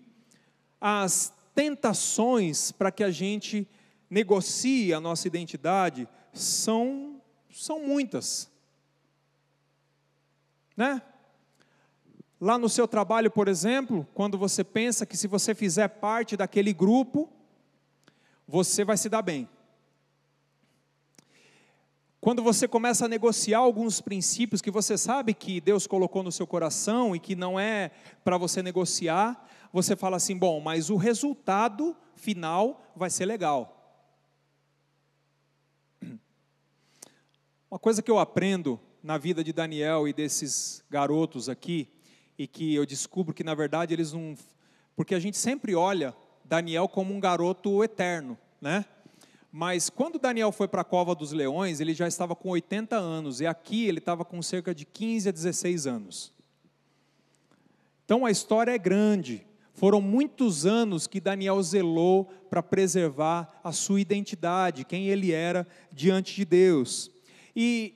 [0.80, 3.68] as tentações para que a gente
[4.08, 8.50] negocie a nossa identidade são, são muitas.
[10.76, 11.00] Né?
[12.40, 16.72] Lá no seu trabalho, por exemplo, quando você pensa que se você fizer parte daquele
[16.72, 17.28] grupo,
[18.46, 19.48] você vai se dar bem.
[22.20, 26.46] Quando você começa a negociar alguns princípios que você sabe que Deus colocou no seu
[26.46, 27.90] coração e que não é
[28.22, 33.78] para você negociar, você fala assim: bom, mas o resultado final vai ser legal.
[37.70, 41.88] Uma coisa que eu aprendo na vida de Daniel e desses garotos aqui,
[42.38, 44.36] e que eu descubro que na verdade eles não.
[44.94, 48.84] Porque a gente sempre olha Daniel como um garoto eterno, né?
[49.50, 53.40] Mas quando Daniel foi para a cova dos leões, ele já estava com 80 anos,
[53.40, 56.32] e aqui ele estava com cerca de 15 a 16 anos.
[58.04, 59.46] Então a história é grande.
[59.72, 66.34] Foram muitos anos que Daniel zelou para preservar a sua identidade, quem ele era diante
[66.34, 67.10] de Deus.
[67.56, 67.94] E,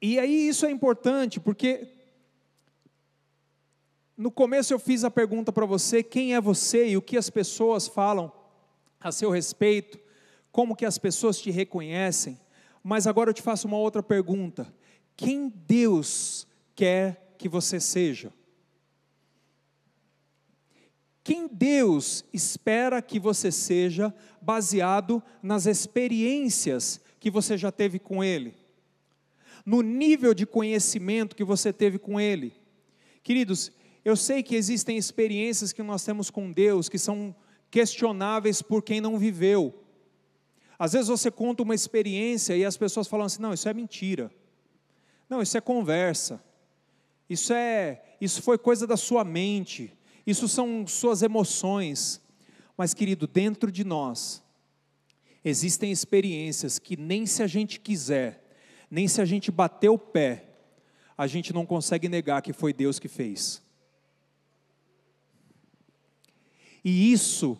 [0.00, 1.88] e aí isso é importante, porque
[4.16, 7.28] no começo eu fiz a pergunta para você: quem é você e o que as
[7.28, 8.30] pessoas falam
[9.00, 9.98] a seu respeito,
[10.52, 12.38] como que as pessoas te reconhecem.
[12.84, 14.72] Mas agora eu te faço uma outra pergunta:
[15.16, 18.32] quem Deus quer que você seja?
[21.24, 28.54] Quem Deus espera que você seja, baseado nas experiências que você já teve com Ele,
[29.64, 32.52] no nível de conhecimento que você teve com Ele.
[33.22, 33.70] Queridos,
[34.04, 37.34] eu sei que existem experiências que nós temos com Deus que são
[37.70, 39.72] questionáveis por quem não viveu.
[40.76, 44.32] Às vezes você conta uma experiência e as pessoas falam assim: não, isso é mentira.
[45.30, 46.42] Não, isso é conversa.
[47.30, 49.96] Isso é, isso foi coisa da sua mente.
[50.26, 52.20] Isso são suas emoções.
[52.76, 54.42] Mas, querido, dentro de nós
[55.44, 58.56] existem experiências que nem se a gente quiser,
[58.90, 60.48] nem se a gente bater o pé,
[61.16, 63.62] a gente não consegue negar que foi Deus que fez.
[66.84, 67.58] E isso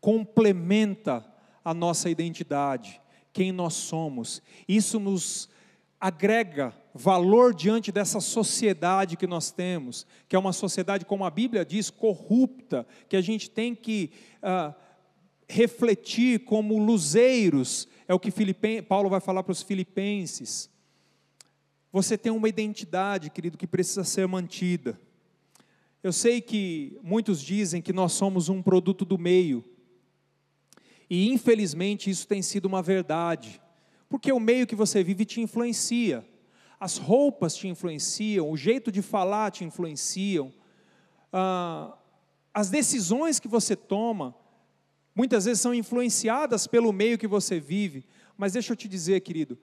[0.00, 1.26] complementa
[1.64, 3.00] a nossa identidade,
[3.32, 4.42] quem nós somos.
[4.66, 5.48] Isso nos
[6.00, 11.64] agrega valor diante dessa sociedade que nós temos, que é uma sociedade, como a Bíblia
[11.64, 14.10] diz, corrupta, que a gente tem que
[14.42, 14.74] uh,
[15.48, 20.70] refletir como luzeiros, é o que Filipen, Paulo vai falar para os filipenses.
[21.92, 24.98] Você tem uma identidade, querido, que precisa ser mantida.
[26.02, 29.64] Eu sei que muitos dizem que nós somos um produto do meio,
[31.08, 33.60] e infelizmente isso tem sido uma verdade,
[34.08, 36.24] porque o meio que você vive te influencia,
[36.80, 40.50] as roupas te influenciam, o jeito de falar te influenciam,
[41.30, 41.94] ah,
[42.54, 44.34] as decisões que você toma,
[45.14, 49.58] muitas vezes são influenciadas pelo meio que você vive, mas deixa eu te dizer, querido,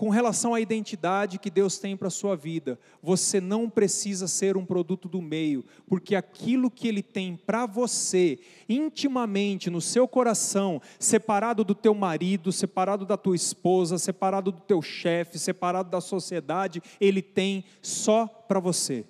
[0.00, 4.56] com relação à identidade que Deus tem para a sua vida, você não precisa ser
[4.56, 10.80] um produto do meio, porque aquilo que Ele tem para você, intimamente, no seu coração,
[10.98, 16.82] separado do teu marido, separado da tua esposa, separado do teu chefe, separado da sociedade,
[16.98, 19.04] Ele tem só para você.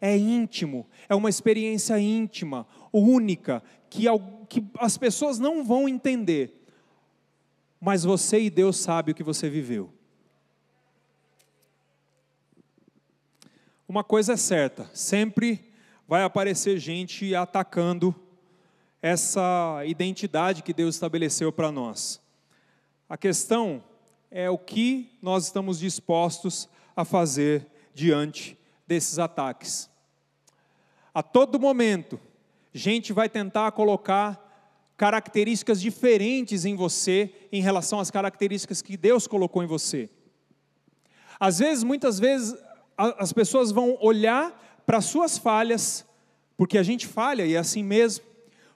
[0.00, 4.06] É íntimo, é uma experiência íntima, única, que,
[4.78, 6.64] as pessoas não vão entender,
[7.78, 9.94] mas você e Deus sabem o que você viveu.
[13.88, 15.72] Uma coisa é certa, sempre
[16.08, 18.12] vai aparecer gente atacando
[19.00, 22.20] essa identidade que Deus estabeleceu para nós.
[23.08, 23.84] A questão
[24.28, 29.88] é o que nós estamos dispostos a fazer diante desses ataques.
[31.14, 32.18] A todo momento,
[32.74, 34.42] gente vai tentar colocar
[34.96, 40.10] características diferentes em você em relação às características que Deus colocou em você.
[41.38, 42.54] Às vezes, muitas vezes,
[42.96, 46.04] as pessoas vão olhar para suas falhas,
[46.56, 48.24] porque a gente falha e é assim mesmo,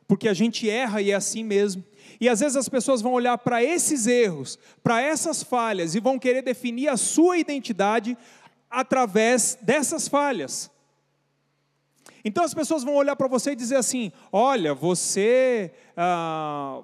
[0.06, 1.84] porque a gente erra e é assim mesmo.
[2.20, 6.18] E às vezes as pessoas vão olhar para esses erros, para essas falhas e vão
[6.18, 8.16] querer definir a sua identidade
[8.68, 10.70] através dessas falhas.
[12.24, 15.72] Então as pessoas vão olhar para você e dizer assim: olha, você.
[15.96, 16.82] Ah,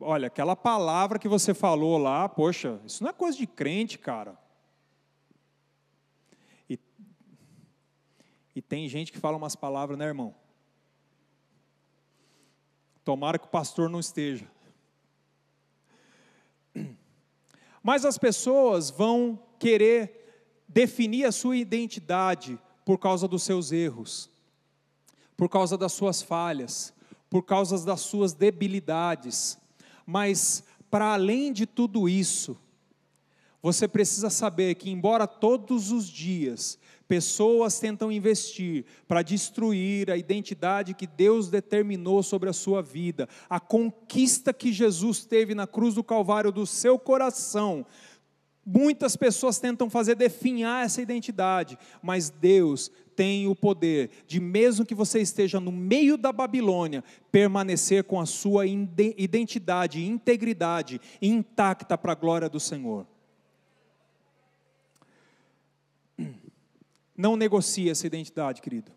[0.00, 4.38] olha, aquela palavra que você falou lá, poxa, isso não é coisa de crente, cara.
[8.54, 10.34] E tem gente que fala umas palavras, né, irmão?
[13.04, 14.50] Tomara que o pastor não esteja.
[17.82, 24.30] Mas as pessoas vão querer definir a sua identidade por causa dos seus erros,
[25.36, 26.92] por causa das suas falhas,
[27.28, 29.58] por causa das suas debilidades.
[30.04, 32.58] Mas, para além de tudo isso,
[33.62, 36.78] você precisa saber que, embora todos os dias
[37.10, 43.58] Pessoas tentam investir para destruir a identidade que Deus determinou sobre a sua vida, a
[43.58, 47.84] conquista que Jesus teve na cruz do Calvário do seu coração.
[48.64, 54.94] Muitas pessoas tentam fazer definhar essa identidade, mas Deus tem o poder de, mesmo que
[54.94, 62.12] você esteja no meio da Babilônia, permanecer com a sua identidade e integridade intacta para
[62.12, 63.04] a glória do Senhor.
[67.20, 68.90] Não negocie essa identidade, querido.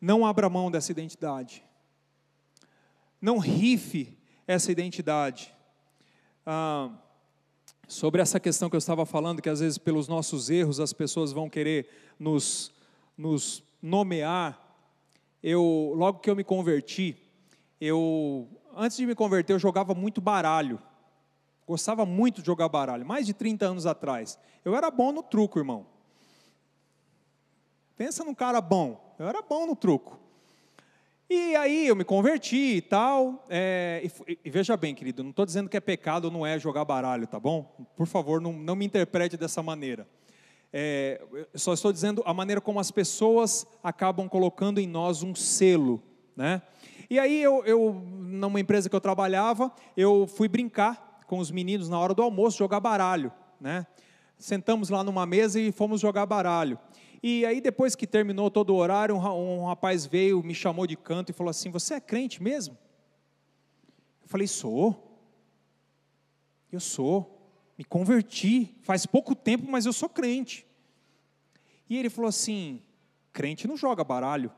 [0.00, 1.62] Não abra mão dessa identidade.
[3.22, 5.54] Não rife essa identidade.
[6.44, 6.90] Ah,
[7.86, 11.30] sobre essa questão que eu estava falando, que às vezes pelos nossos erros as pessoas
[11.30, 12.72] vão querer nos,
[13.16, 14.60] nos nomear.
[15.40, 17.16] Eu, logo que eu me converti,
[17.80, 20.82] eu, antes de me converter, eu jogava muito baralho.
[21.64, 24.36] Gostava muito de jogar baralho, mais de 30 anos atrás.
[24.64, 25.86] Eu era bom no truco, irmão.
[27.98, 29.16] Pensa num cara bom.
[29.18, 30.20] Eu era bom no truco.
[31.28, 33.44] E aí eu me converti e tal.
[33.50, 36.60] É, e, e, veja bem, querido, não estou dizendo que é pecado ou não é
[36.60, 37.64] jogar baralho, tá bom?
[37.96, 40.06] Por favor, não, não me interprete dessa maneira.
[40.72, 41.20] É,
[41.56, 46.00] só estou dizendo a maneira como as pessoas acabam colocando em nós um selo,
[46.36, 46.62] né?
[47.10, 51.88] E aí eu, eu, numa empresa que eu trabalhava, eu fui brincar com os meninos
[51.88, 53.88] na hora do almoço, jogar baralho, né?
[54.38, 56.78] Sentamos lá numa mesa e fomos jogar baralho.
[57.22, 61.30] E aí depois que terminou todo o horário, um, rapaz veio, me chamou de canto
[61.30, 62.76] e falou assim: "Você é crente mesmo?"
[64.22, 65.04] Eu falei: "Sou.
[66.70, 67.34] Eu sou.
[67.76, 70.66] Me converti faz pouco tempo, mas eu sou crente."
[71.90, 72.82] E ele falou assim:
[73.32, 74.52] "Crente não joga baralho."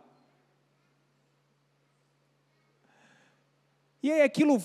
[4.03, 4.62] E aí aquilo,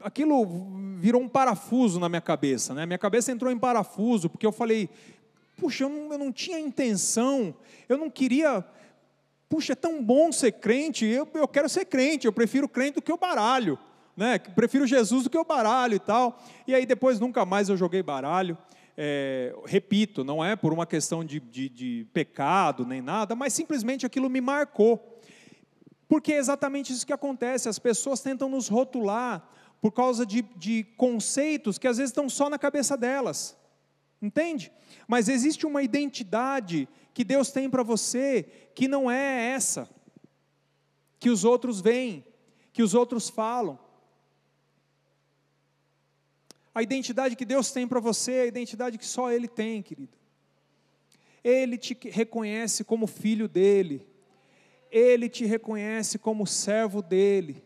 [0.00, 2.86] aquilo virou um parafuso na minha cabeça, né?
[2.86, 4.88] Minha cabeça entrou em parafuso, porque eu falei,
[5.56, 7.54] puxa, eu não, eu não tinha intenção,
[7.88, 8.64] eu não queria,
[9.48, 13.02] puxa, é tão bom ser crente, eu, eu quero ser crente, eu prefiro crente do
[13.02, 13.78] que o baralho,
[14.16, 14.38] né?
[14.38, 16.42] Prefiro Jesus do que o baralho e tal.
[16.66, 18.56] E aí depois nunca mais eu joguei baralho.
[18.98, 24.06] É, repito, não é por uma questão de, de, de pecado nem nada, mas simplesmente
[24.06, 25.20] aquilo me marcou.
[26.08, 29.46] Porque é exatamente isso que acontece, as pessoas tentam nos rotular
[29.80, 33.56] por causa de, de conceitos que às vezes estão só na cabeça delas,
[34.26, 34.72] entende?
[35.06, 38.42] Mas existe uma identidade que Deus tem para você
[38.74, 39.88] que não é essa,
[41.18, 42.24] que os outros veem,
[42.72, 43.78] que os outros falam.
[46.74, 50.16] A identidade que Deus tem para você é a identidade que só Ele tem, querido.
[51.42, 54.06] Ele te reconhece como filho dele
[54.90, 57.62] ele te reconhece como servo dele.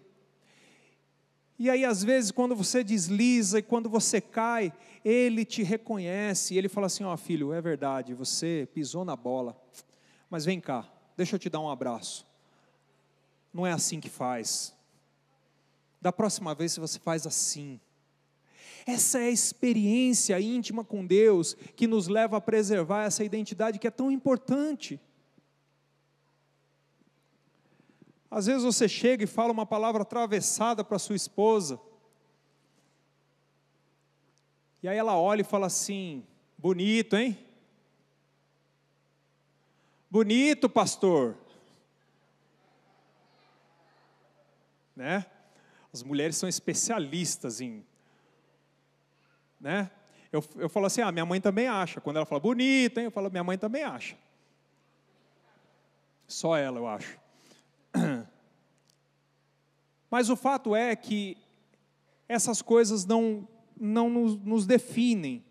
[1.59, 4.73] E aí, às vezes, quando você desliza e quando você cai,
[5.05, 6.57] ele te reconhece.
[6.57, 9.61] Ele fala assim: Ó, oh, filho, é verdade, você pisou na bola,
[10.29, 12.27] mas vem cá, deixa eu te dar um abraço.
[13.53, 14.75] Não é assim que faz.
[16.01, 17.81] Da próxima vez você faz assim.
[18.87, 23.87] Essa é a experiência íntima com Deus que nos leva a preservar essa identidade que
[23.87, 24.99] é tão importante.
[28.31, 31.81] Às vezes você chega e fala uma palavra atravessada para sua esposa.
[34.83, 36.25] E aí ela olha e fala assim:
[36.57, 37.39] bonito, hein?
[40.11, 41.37] Bonito, pastor.
[44.97, 45.25] Né?
[45.93, 47.85] As mulheres são especialistas em.
[49.61, 49.91] Né?
[50.33, 52.01] Eu, eu falo assim: ah, minha mãe também acha.
[52.01, 53.05] Quando ela fala bonito, hein?
[53.05, 54.17] Eu falo, minha mãe também acha.
[56.27, 57.19] Só ela, eu acho.
[60.11, 61.37] Mas o fato é que
[62.29, 63.49] essas coisas não,
[63.81, 65.43] não nos, nos definem.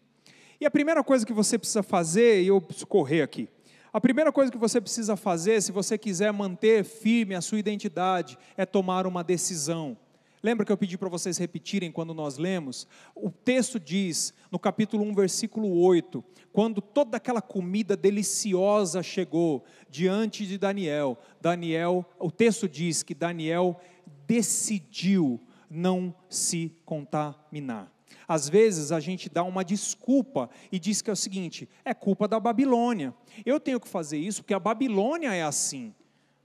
[0.61, 3.49] E a primeira coisa que você precisa fazer, e eu preciso correr aqui,
[3.91, 8.37] a primeira coisa que você precisa fazer, se você quiser manter firme a sua identidade,
[8.55, 9.97] é tomar uma decisão.
[10.43, 12.87] Lembra que eu pedi para vocês repetirem quando nós lemos?
[13.15, 20.45] O texto diz, no capítulo 1, versículo 8, quando toda aquela comida deliciosa chegou diante
[20.45, 23.79] de Daniel, Daniel, o texto diz que Daniel
[24.25, 27.91] decidiu não se contaminar.
[28.29, 32.27] Às vezes a gente dá uma desculpa e diz que é o seguinte: é culpa
[32.27, 33.11] da Babilônia.
[33.43, 35.95] Eu tenho que fazer isso porque a Babilônia é assim.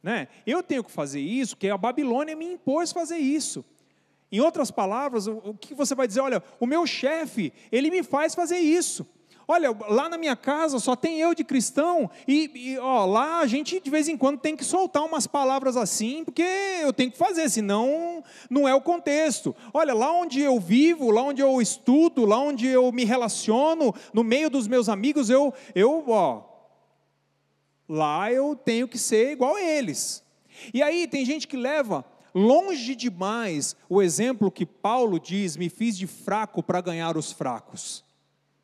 [0.02, 0.28] Né?
[0.46, 3.62] Eu tenho que fazer isso porque a Babilônia me impôs fazer isso.
[4.32, 6.20] Em outras palavras, o que você vai dizer?
[6.20, 9.06] Olha, o meu chefe, ele me faz fazer isso.
[9.46, 13.46] Olha, lá na minha casa só tem eu de cristão, e, e ó, lá a
[13.46, 16.42] gente de vez em quando tem que soltar umas palavras assim, porque
[16.82, 19.54] eu tenho que fazer, senão não é o contexto.
[19.72, 24.24] Olha, lá onde eu vivo, lá onde eu estudo, lá onde eu me relaciono, no
[24.24, 26.42] meio dos meus amigos, eu, eu ó,
[27.88, 30.24] lá eu tenho que ser igual a eles.
[30.72, 32.04] E aí tem gente que leva
[32.34, 38.04] longe demais o exemplo que Paulo diz: me fiz de fraco para ganhar os fracos.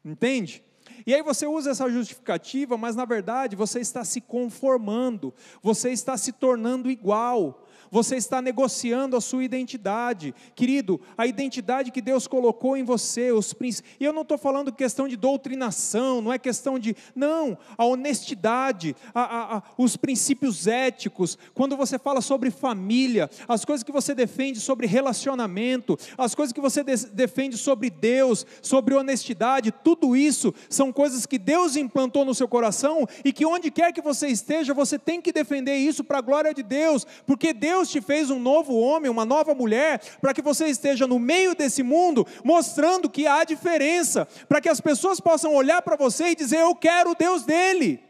[0.05, 0.63] Entende?
[1.07, 5.33] E aí você usa essa justificativa, mas na verdade você está se conformando,
[5.63, 10.35] você está se tornando igual você está negociando a sua identidade.
[10.55, 13.97] Querido, a identidade que Deus colocou em você, os princípios.
[13.99, 16.97] E eu não estou falando questão de doutrinação, não é questão de.
[17.15, 21.37] Não, a honestidade, a, a, a, os princípios éticos.
[21.55, 26.61] Quando você fala sobre família, as coisas que você defende sobre relacionamento, as coisas que
[26.61, 32.35] você de, defende sobre Deus, sobre honestidade, tudo isso são coisas que Deus implantou no
[32.35, 36.19] seu coração e que onde quer que você esteja, você tem que defender isso para
[36.19, 40.01] a glória de Deus, porque Deus Deus te fez um novo homem, uma nova mulher,
[40.21, 44.81] para que você esteja no meio desse mundo, mostrando que há diferença, para que as
[44.81, 48.03] pessoas possam olhar para você e dizer: Eu quero o Deus dele.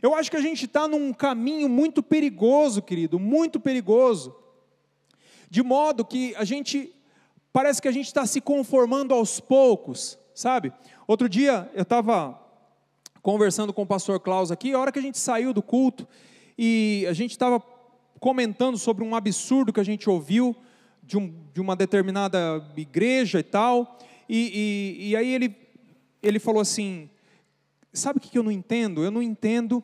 [0.00, 4.34] Eu acho que a gente está num caminho muito perigoso, querido, muito perigoso.
[5.50, 6.94] De modo que a gente,
[7.52, 10.72] parece que a gente está se conformando aos poucos, sabe?
[11.08, 12.39] Outro dia eu estava
[13.22, 16.06] conversando com o pastor Klaus aqui, a hora que a gente saiu do culto,
[16.58, 17.60] e a gente estava
[18.18, 20.54] comentando sobre um absurdo que a gente ouviu
[21.02, 23.98] de, um, de uma determinada igreja e tal,
[24.28, 25.56] e, e, e aí ele,
[26.22, 27.10] ele falou assim:
[27.92, 29.02] sabe o que eu não entendo?
[29.02, 29.82] Eu não entendo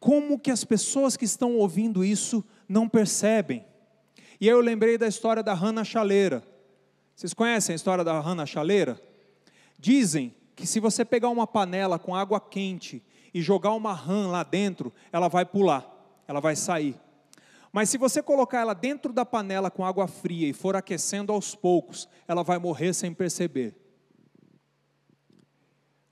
[0.00, 3.64] como que as pessoas que estão ouvindo isso não percebem.
[4.40, 6.42] E aí eu lembrei da história da Rana Chaleira.
[7.14, 9.00] Vocês conhecem a história da Rana Chaleira?
[9.78, 14.42] Dizem que se você pegar uma panela com água quente e jogar uma rã lá
[14.42, 15.86] dentro, ela vai pular,
[16.26, 17.00] ela vai sair.
[17.72, 21.54] Mas se você colocar ela dentro da panela com água fria e for aquecendo aos
[21.54, 23.74] poucos, ela vai morrer sem perceber.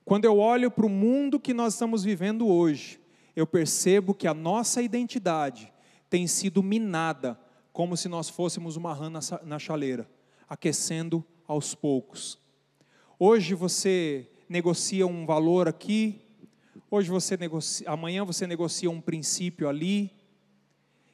[0.03, 2.99] Quando eu olho para o mundo que nós estamos vivendo hoje,
[3.35, 5.71] eu percebo que a nossa identidade
[6.09, 7.39] tem sido minada,
[7.71, 9.11] como se nós fôssemos uma rã
[9.43, 10.09] na chaleira,
[10.49, 12.39] aquecendo aos poucos.
[13.19, 16.21] Hoje você negocia um valor aqui,
[16.89, 20.11] hoje você negocia, amanhã você negocia um princípio ali,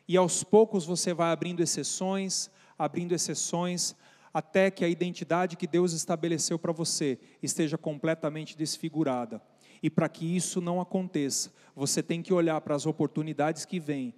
[0.07, 3.95] e aos poucos você vai abrindo exceções, abrindo exceções,
[4.33, 9.39] até que a identidade que Deus estabeleceu para você esteja completamente desfigurada.
[9.83, 14.15] E para que isso não aconteça, você tem que olhar para as oportunidades que vêm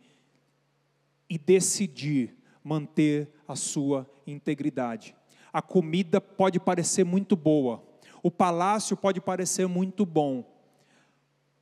[1.29, 5.13] e decidir manter a sua integridade.
[5.51, 7.88] A comida pode parecer muito boa,
[8.21, 10.43] o palácio pode parecer muito bom,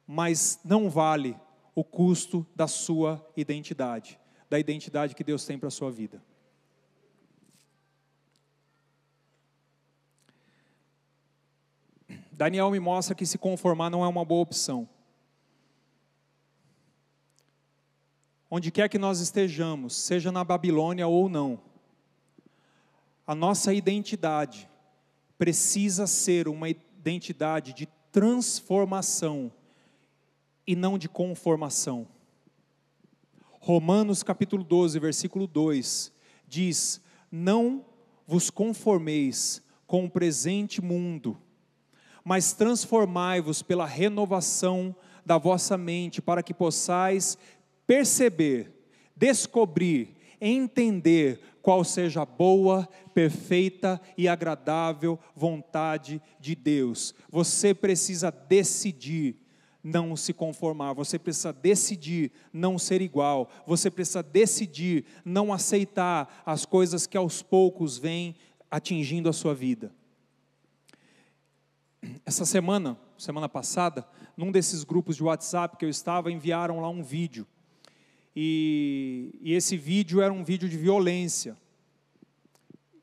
[0.05, 1.38] mas não vale
[1.76, 6.22] o custo da sua identidade, da identidade que Deus tem para a sua vida.
[12.32, 14.88] Daniel me mostra que se conformar não é uma boa opção.
[18.49, 21.60] Onde quer que nós estejamos, seja na Babilônia ou não,
[23.26, 24.70] a nossa identidade
[25.38, 29.52] precisa ser uma identidade de transformação
[30.66, 32.08] e não de conformação.
[33.60, 36.12] Romanos capítulo 12, versículo 2
[36.48, 37.86] diz: Não
[38.26, 41.38] vos conformeis com o presente mundo,
[42.24, 47.38] mas transformai-vos pela renovação da vossa mente, para que possais
[47.86, 48.72] perceber,
[49.16, 57.13] descobrir, entender qual seja a boa, perfeita e agradável vontade de Deus.
[57.30, 59.36] Você precisa decidir
[59.84, 66.65] não se conformar, você precisa decidir não ser igual, você precisa decidir não aceitar as
[66.65, 68.38] coisas que aos poucos vêm
[68.72, 69.93] atingindo a sua vida.
[72.26, 74.07] Essa semana, semana passada,
[74.38, 77.45] num desses grupos de WhatsApp que eu estava, enviaram lá um vídeo.
[78.40, 81.58] E, e esse vídeo era um vídeo de violência.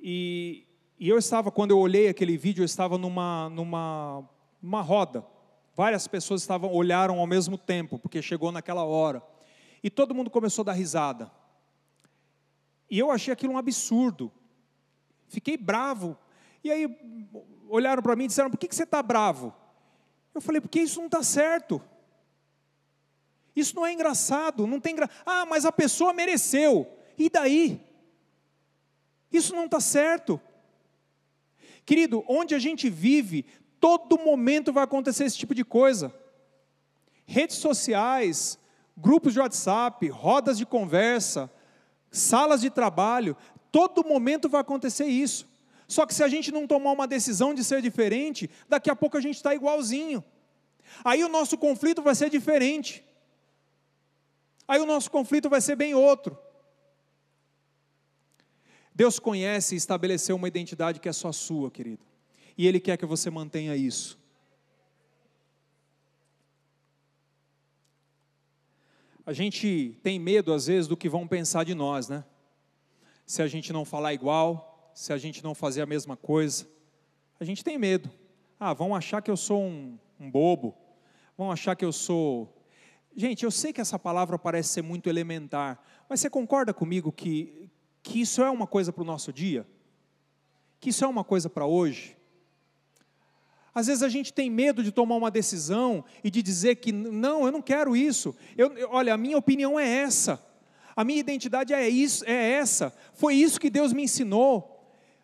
[0.01, 0.65] E,
[0.97, 4.25] e, eu estava, quando eu olhei aquele vídeo, eu estava numa, numa,
[4.63, 5.27] numa roda
[5.75, 9.21] Várias pessoas estavam olharam ao mesmo tempo, porque chegou naquela hora.
[9.83, 11.31] E todo mundo começou a dar risada.
[12.89, 14.31] E eu achei aquilo um absurdo.
[15.27, 16.17] Fiquei bravo.
[16.63, 16.89] E aí
[17.69, 19.53] olharam para mim e disseram: Por que, que você está bravo?
[20.33, 21.83] Eu falei: Porque isso não está certo.
[23.55, 24.67] Isso não é engraçado.
[24.67, 25.09] Não tem gra...
[25.25, 26.87] Ah, mas a pessoa mereceu.
[27.17, 27.81] E daí?
[29.33, 30.41] Isso não está certo.
[31.85, 33.45] Querido, onde a gente vive,
[33.79, 36.15] todo momento vai acontecer esse tipo de coisa.
[37.27, 38.59] Redes sociais,
[38.97, 41.51] grupos de WhatsApp, rodas de conversa,
[42.11, 43.37] salas de trabalho,
[43.71, 45.47] todo momento vai acontecer isso.
[45.87, 49.19] Só que se a gente não tomar uma decisão de ser diferente, daqui a pouco
[49.19, 50.25] a gente está igualzinho.
[51.05, 53.05] Aí o nosso conflito vai ser diferente.
[54.67, 56.37] Aí o nosso conflito vai ser bem outro.
[58.95, 62.05] Deus conhece e estabeleceu uma identidade que é só sua, querido
[62.57, 64.19] e Ele quer que você mantenha isso.
[69.27, 72.25] A gente tem medo, às vezes, do que vão pensar de nós, né?
[73.27, 76.69] Se a gente não falar igual, se a gente não fazer a mesma coisa.
[77.41, 78.11] A gente tem medo.
[78.61, 80.77] Ah, vão achar que eu sou um, um bobo,
[81.37, 82.55] vão achar que eu sou.
[83.17, 87.71] Gente, eu sei que essa palavra parece ser muito elementar, mas você concorda comigo que,
[88.03, 89.67] que isso é uma coisa para o nosso dia?
[90.81, 92.17] Que isso é uma coisa para hoje?
[93.75, 97.45] Às vezes a gente tem medo de tomar uma decisão e de dizer que não,
[97.47, 98.35] eu não quero isso.
[98.57, 100.45] Eu, olha, a minha opinião é essa.
[100.97, 102.95] A minha identidade é isso, é essa.
[103.15, 104.71] Foi isso que Deus me ensinou.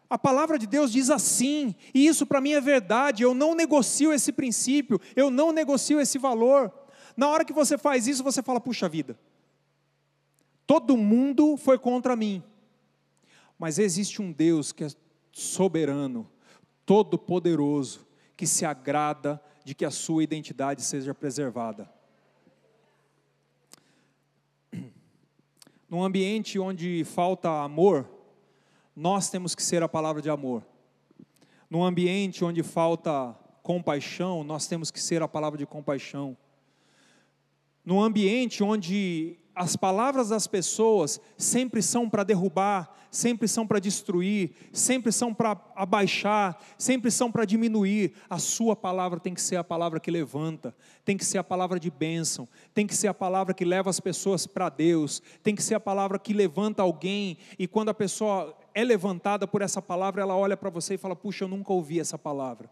[0.08, 3.22] A palavra de Deus diz assim, e isso para mim é verdade.
[3.22, 6.72] Eu não negocio esse princípio, eu não negocio esse valor.
[7.16, 9.18] Na hora que você faz isso, você fala: puxa vida,
[10.66, 12.42] todo mundo foi contra mim.
[13.58, 14.88] Mas existe um Deus que é
[15.32, 16.30] soberano,
[16.86, 18.06] todo-poderoso,
[18.36, 21.92] que se agrada de que a sua identidade seja preservada.
[25.88, 28.08] Num ambiente onde falta amor,
[28.94, 30.64] nós temos que ser a palavra de amor.
[31.68, 36.36] Num ambiente onde falta compaixão, nós temos que ser a palavra de compaixão.
[37.84, 44.52] Num ambiente onde as palavras das pessoas sempre são para derrubar, sempre são para destruir,
[44.72, 48.12] sempre são para abaixar, sempre são para diminuir.
[48.28, 50.74] A sua palavra tem que ser a palavra que levanta,
[51.04, 54.00] tem que ser a palavra de bênção, tem que ser a palavra que leva as
[54.00, 58.56] pessoas para Deus, tem que ser a palavra que levanta alguém e quando a pessoa
[58.72, 61.98] é levantada por essa palavra, ela olha para você e fala: Puxa, eu nunca ouvi
[61.98, 62.70] essa palavra.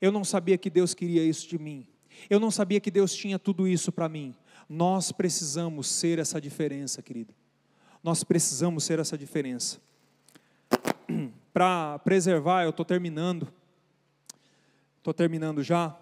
[0.00, 1.86] Eu não sabia que Deus queria isso de mim.
[2.28, 4.34] Eu não sabia que Deus tinha tudo isso para mim.
[4.68, 7.34] Nós precisamos ser essa diferença, querido.
[8.02, 9.78] Nós precisamos ser essa diferença.
[11.52, 13.52] Para preservar, eu estou terminando.
[14.98, 15.96] Estou terminando já.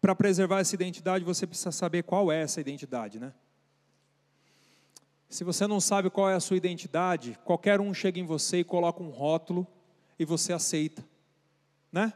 [0.00, 3.32] Para preservar essa identidade, você precisa saber qual é essa identidade, né?
[5.28, 8.64] Se você não sabe qual é a sua identidade, qualquer um chega em você e
[8.64, 9.66] coloca um rótulo
[10.18, 11.02] e você aceita,
[11.90, 12.12] né?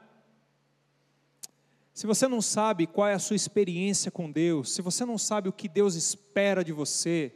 [1.96, 5.48] Se você não sabe qual é a sua experiência com Deus, se você não sabe
[5.48, 7.32] o que Deus espera de você,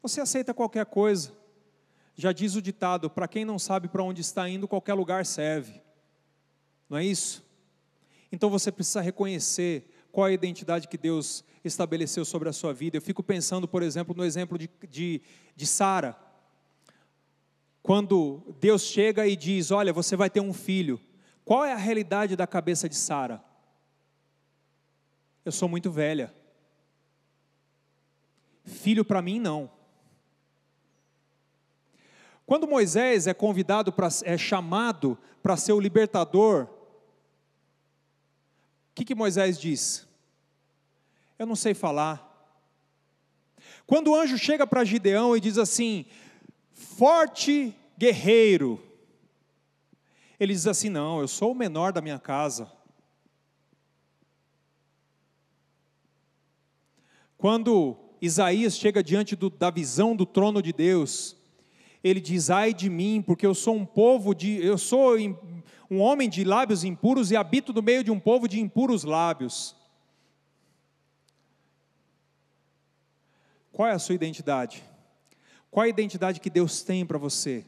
[0.00, 1.30] você aceita qualquer coisa.
[2.14, 5.78] Já diz o ditado: para quem não sabe para onde está indo, qualquer lugar serve.
[6.88, 7.44] Não é isso?
[8.32, 12.96] Então você precisa reconhecer qual é a identidade que Deus estabeleceu sobre a sua vida.
[12.96, 15.20] Eu fico pensando, por exemplo, no exemplo de, de,
[15.54, 16.16] de Sara.
[17.82, 20.98] Quando Deus chega e diz: Olha, você vai ter um filho.
[21.48, 23.42] Qual é a realidade da cabeça de Sara?
[25.42, 26.30] Eu sou muito velha.
[28.66, 29.70] Filho para mim, não.
[32.44, 36.68] Quando Moisés é convidado para, é chamado para ser o libertador, o
[38.94, 40.06] que, que Moisés diz?
[41.38, 42.52] Eu não sei falar.
[43.86, 46.04] Quando o anjo chega para Gideão e diz assim:
[46.74, 48.78] forte guerreiro,
[50.38, 52.70] ele diz assim: Não, eu sou o menor da minha casa.
[57.36, 61.36] Quando Isaías chega diante do, da visão do trono de Deus,
[62.02, 64.64] ele diz: Ai de mim, porque eu sou um povo de.
[64.64, 65.16] Eu sou
[65.90, 69.76] um homem de lábios impuros e habito no meio de um povo de impuros lábios.
[73.72, 74.84] Qual é a sua identidade?
[75.70, 77.64] Qual a identidade que Deus tem para você?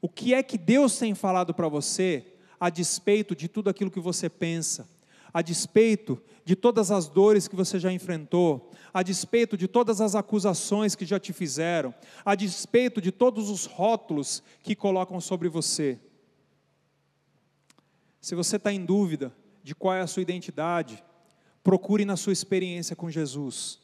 [0.00, 2.24] O que é que Deus tem falado para você
[2.60, 4.88] a despeito de tudo aquilo que você pensa,
[5.32, 10.14] a despeito de todas as dores que você já enfrentou, a despeito de todas as
[10.14, 11.94] acusações que já te fizeram,
[12.24, 15.98] a despeito de todos os rótulos que colocam sobre você?
[18.20, 19.32] Se você está em dúvida
[19.62, 21.04] de qual é a sua identidade,
[21.62, 23.78] procure na sua experiência com Jesus.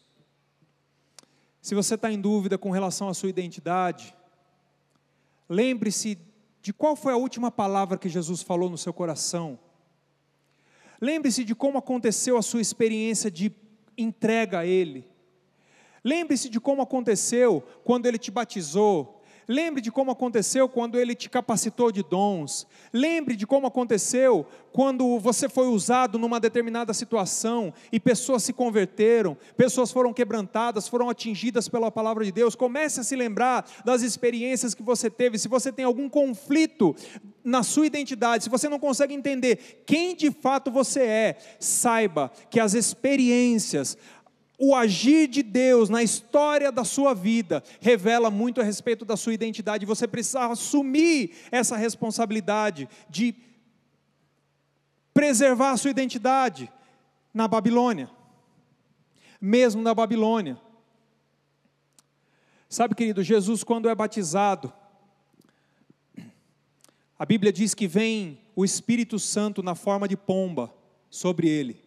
[1.61, 4.15] Se você está em dúvida com relação à sua identidade,
[5.49, 6.18] Lembre-se
[6.62, 9.59] de qual foi a última palavra que Jesus falou no seu coração.
[11.01, 13.53] Lembre-se de como aconteceu a sua experiência de
[13.97, 15.07] entrega a Ele.
[16.03, 19.14] Lembre-se de como aconteceu quando Ele te batizou,
[19.47, 22.66] Lembre de como aconteceu quando ele te capacitou de dons.
[22.92, 29.36] Lembre de como aconteceu quando você foi usado numa determinada situação e pessoas se converteram,
[29.57, 32.55] pessoas foram quebrantadas, foram atingidas pela palavra de Deus.
[32.55, 35.38] Comece a se lembrar das experiências que você teve.
[35.38, 36.95] Se você tem algum conflito
[37.45, 42.59] na sua identidade, se você não consegue entender quem de fato você é, saiba que
[42.59, 43.99] as experiências,
[44.59, 49.35] o agir de Deus na história da sua vida revela muito a respeito da sua
[49.35, 49.87] identidade.
[49.87, 53.35] Você precisa assumir essa responsabilidade de
[55.13, 56.71] preservar a sua identidade
[57.33, 58.11] na Babilônia,
[59.41, 60.61] mesmo na Babilônia.
[62.69, 64.73] Sabe, querido, Jesus, quando é batizado,
[67.19, 70.73] a Bíblia diz que vem o Espírito Santo na forma de pomba
[71.11, 71.84] sobre ele.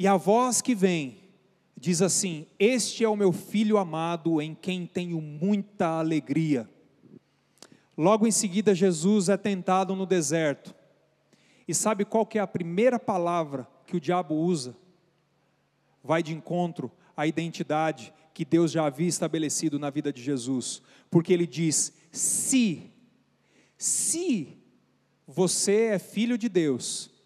[0.00, 1.18] E a voz que vem
[1.76, 6.70] diz assim: Este é o meu filho amado, em quem tenho muita alegria.
[7.96, 10.72] Logo em seguida, Jesus é tentado no deserto.
[11.66, 14.76] E sabe qual que é a primeira palavra que o diabo usa?
[16.04, 20.80] Vai de encontro à identidade que Deus já havia estabelecido na vida de Jesus.
[21.10, 22.92] Porque ele diz: se,
[23.76, 24.56] se
[25.26, 27.17] você é filho de Deus,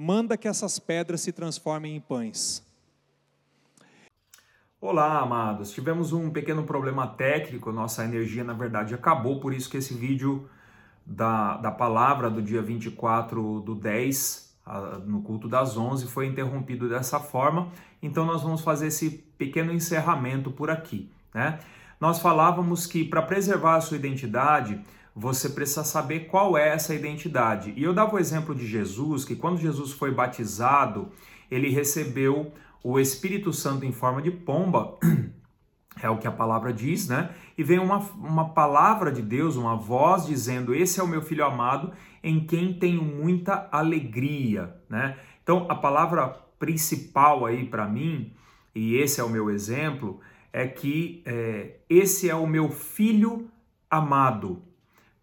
[0.00, 2.64] manda que essas pedras se transformem em pães.
[4.80, 5.72] Olá, amados.
[5.72, 10.48] Tivemos um pequeno problema técnico, nossa energia na verdade acabou, por isso que esse vídeo
[11.04, 14.56] da, da palavra do dia 24 do 10,
[15.04, 17.72] no culto das 11, foi interrompido dessa forma.
[18.00, 21.58] Então nós vamos fazer esse pequeno encerramento por aqui, né?
[22.00, 24.80] Nós falávamos que para preservar a sua identidade,
[25.18, 27.74] você precisa saber qual é essa identidade.
[27.76, 31.08] E eu dava o exemplo de Jesus, que quando Jesus foi batizado,
[31.50, 32.52] ele recebeu
[32.84, 34.96] o Espírito Santo em forma de pomba,
[36.00, 37.30] é o que a palavra diz, né?
[37.56, 41.44] E vem uma, uma palavra de Deus, uma voz dizendo: Esse é o meu filho
[41.44, 41.92] amado,
[42.22, 45.18] em quem tenho muita alegria, né?
[45.42, 46.28] Então, a palavra
[46.60, 48.32] principal aí para mim,
[48.72, 50.20] e esse é o meu exemplo,
[50.52, 53.48] é que é, esse é o meu filho
[53.90, 54.67] amado.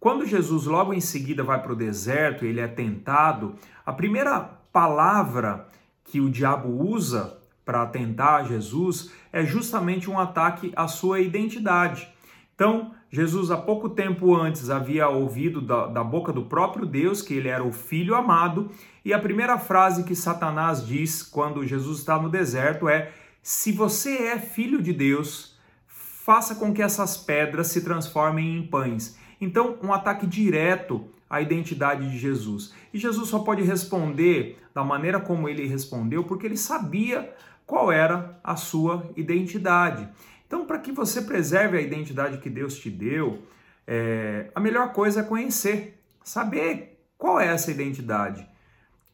[0.06, 4.40] Quando Jesus logo em seguida vai para o deserto, ele é tentado, a primeira
[4.72, 5.68] palavra
[6.04, 12.08] que o diabo usa para tentar Jesus é justamente um ataque à sua identidade.
[12.54, 17.34] Então, Jesus, há pouco tempo antes, havia ouvido da, da, boca do próprio Deus que
[17.34, 18.70] ele era o filho amado,
[19.04, 24.28] e a primeira frase que Satanás diz quando Jesus está no deserto é: Se você
[24.28, 29.25] é filho de Deus, faça com que essas pedras se transformem em pães.
[29.40, 32.74] Então, um ataque direto à identidade de Jesus.
[32.94, 37.34] E Jesus só pode responder da maneira como ele respondeu, porque ele sabia
[37.66, 40.08] qual era a sua identidade.
[40.48, 43.44] Então, para que você preserve a identidade que Deus te deu,
[43.88, 48.48] é, a melhor coisa é conhecer, saber qual é essa identidade,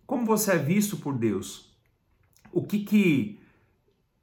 [0.05, 1.73] como você é visto por Deus,
[2.51, 3.40] o que, que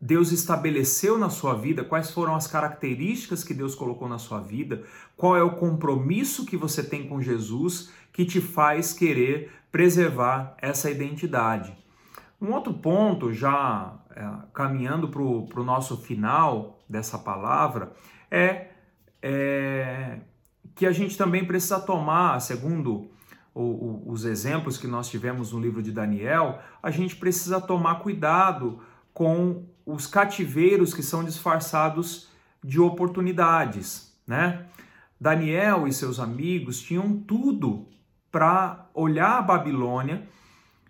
[0.00, 4.84] Deus estabeleceu na sua vida, quais foram as características que Deus colocou na sua vida,
[5.16, 10.90] qual é o compromisso que você tem com Jesus que te faz querer preservar essa
[10.90, 11.76] identidade.
[12.40, 17.92] Um outro ponto, já é, caminhando para o nosso final dessa palavra,
[18.30, 18.68] é,
[19.20, 20.20] é,
[20.74, 23.10] que a gente também precisa tomar, segundo
[23.52, 27.96] o, o, os exemplos que nós tivemos no livro de Daniel, a gente precisa tomar
[27.96, 28.80] cuidado
[29.12, 32.28] com os cativeiros que são disfarçados
[32.62, 34.66] de oportunidades, né?
[35.18, 37.88] Daniel e seus amigos tinham tudo
[38.30, 40.28] para olhar a Babilônia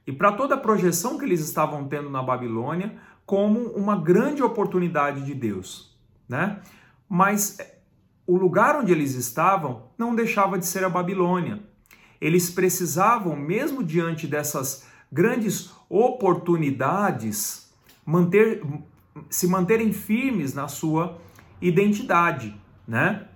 [0.04, 5.24] e para toda a projeção que eles estavam tendo na Babilônia como uma grande oportunidade
[5.24, 5.96] de Deus,
[6.28, 6.60] né?
[7.08, 7.56] Mas
[8.26, 11.62] o lugar onde eles estavam não deixava de ser a Babilônia.
[12.20, 17.67] Eles precisavam, mesmo diante dessas grandes oportunidades,
[18.08, 18.62] manter,
[19.28, 21.18] se manterem firmes na sua
[21.60, 23.26] identidade, né?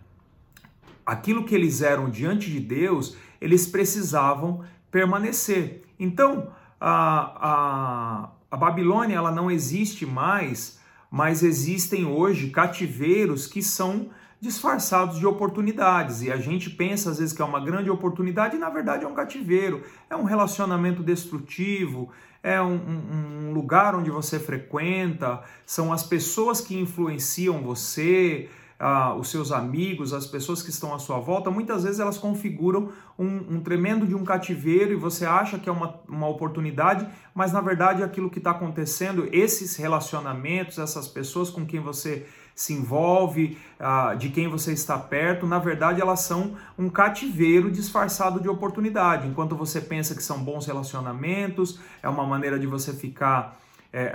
[1.04, 5.82] Aquilo que eles eram diante de Deus, eles precisavam permanecer.
[5.98, 6.48] Então,
[6.80, 14.08] a, a, a Babilônia ela não existe mais, mas existem hoje cativeiros que são
[14.40, 16.22] disfarçados de oportunidades.
[16.22, 19.08] E a gente pensa às vezes que é uma grande oportunidade e na verdade é
[19.08, 22.10] um cativeiro, é um relacionamento destrutivo,
[22.42, 29.30] é um, um, lugar onde você frequenta, são as pessoas que influenciam você, ah, os
[29.30, 33.60] seus amigos, as pessoas que estão à sua volta, muitas vezes elas configuram um, um
[33.60, 38.02] tremendo de um cativeiro e você acha que é uma, uma oportunidade, mas na verdade
[38.02, 44.28] aquilo que está acontecendo, esses relacionamentos, essas pessoas com quem você se envolve, uh, de
[44.28, 49.26] quem você está perto, na verdade elas são um cativeiro disfarçado de oportunidade.
[49.26, 53.58] Enquanto você pensa que são bons relacionamentos, é uma maneira de você ficar,
[53.92, 54.12] é,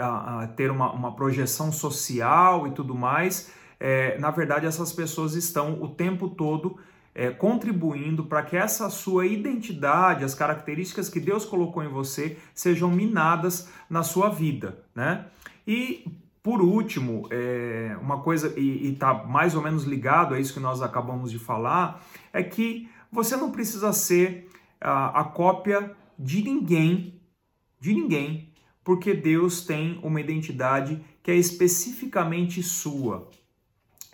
[0.56, 5.88] ter uma, uma projeção social e tudo mais, é, na verdade essas pessoas estão o
[5.88, 6.78] tempo todo
[7.18, 12.92] é, contribuindo para que essa sua identidade, as características que Deus colocou em você, sejam
[12.92, 15.26] minadas na sua vida, né?
[15.66, 16.06] E
[16.48, 20.82] por último, é, uma coisa, e está mais ou menos ligado a isso que nós
[20.82, 27.20] acabamos de falar, é que você não precisa ser a, a cópia de ninguém,
[27.82, 33.30] de ninguém, porque Deus tem uma identidade que é especificamente sua.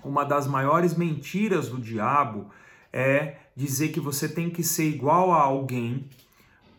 [0.04, 2.50] Uma das maiores mentiras do diabo
[2.92, 6.10] é dizer que você tem que ser igual a alguém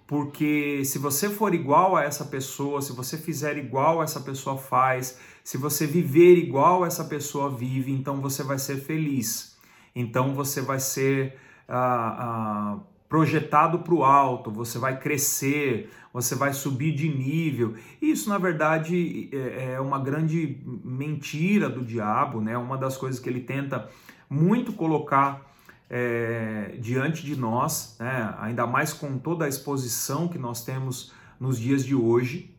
[0.06, 5.18] porque se você for igual a essa pessoa, se você fizer igual essa pessoa faz,
[5.42, 9.56] se você viver igual essa pessoa vive, então você vai ser feliz.
[9.94, 11.36] Então você vai ser
[11.66, 12.78] ah, ah,
[13.08, 17.74] projetado para o alto, você vai crescer, você vai subir de nível.
[18.00, 22.58] Isso, na verdade, é, é uma grande mentira do diabo, né?
[22.58, 23.88] Uma das coisas que ele tenta
[24.28, 25.53] muito colocar
[25.96, 28.34] é, diante de nós, né?
[28.40, 32.52] ainda mais com toda a exposição que nós temos nos dias de hoje,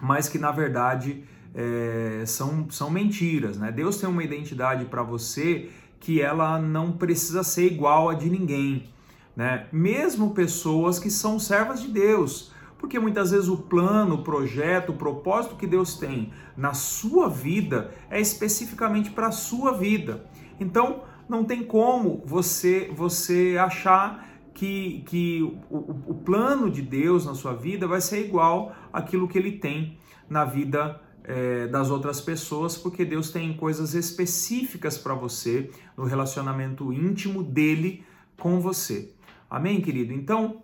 [0.00, 1.22] mas que na verdade
[1.54, 3.58] é, são, são mentiras.
[3.58, 3.70] Né?
[3.70, 5.68] Deus tem uma identidade para você
[6.00, 8.88] que ela não precisa ser igual a de ninguém.
[9.36, 9.66] Né?
[9.70, 14.96] Mesmo pessoas que são servas de Deus, porque muitas vezes o plano, o projeto, o
[14.96, 20.24] propósito que Deus tem na sua vida é especificamente para a sua vida.
[20.58, 27.34] Então, não tem como você você achar que, que o, o plano de Deus na
[27.34, 29.98] sua vida vai ser igual àquilo que ele tem
[30.28, 36.92] na vida é, das outras pessoas, porque Deus tem coisas específicas para você no relacionamento
[36.92, 38.04] íntimo dele
[38.38, 39.12] com você.
[39.50, 40.12] Amém, querido?
[40.12, 40.62] Então,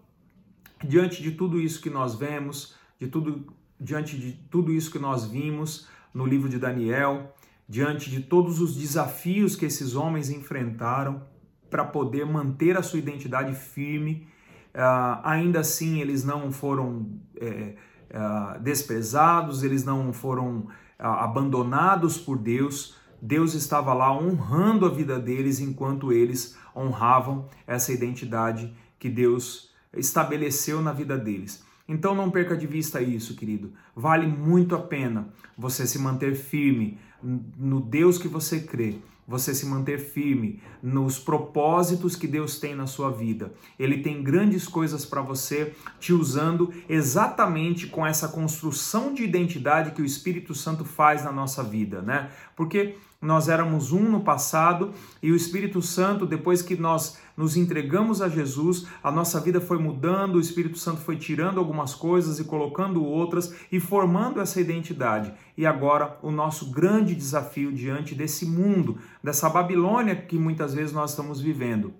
[0.82, 5.26] diante de tudo isso que nós vemos, de tudo, diante de tudo isso que nós
[5.26, 7.34] vimos no livro de Daniel,
[7.72, 11.22] diante de todos os desafios que esses homens enfrentaram
[11.70, 14.28] para poder manter a sua identidade firme,
[14.74, 17.74] uh, ainda assim eles não foram é,
[18.10, 20.66] uh, desprezados, eles não foram uh,
[20.98, 22.94] abandonados por Deus.
[23.22, 30.82] Deus estava lá honrando a vida deles enquanto eles honravam essa identidade que Deus estabeleceu
[30.82, 31.64] na vida deles.
[31.88, 33.72] Então não perca de vista isso, querido.
[33.96, 38.96] Vale muito a pena você se manter firme no Deus que você crê,
[39.26, 43.52] você se manter firme nos propósitos que Deus tem na sua vida.
[43.78, 50.02] Ele tem grandes coisas para você, te usando exatamente com essa construção de identidade que
[50.02, 52.30] o Espírito Santo faz na nossa vida, né?
[52.56, 54.92] Porque nós éramos um no passado
[55.22, 59.78] e o Espírito Santo, depois que nós nos entregamos a Jesus, a nossa vida foi
[59.78, 65.32] mudando, o Espírito Santo foi tirando algumas coisas e colocando outras e formando essa identidade.
[65.56, 71.10] E agora o nosso grande desafio diante desse mundo, dessa Babilônia que muitas vezes nós
[71.10, 71.94] estamos vivendo,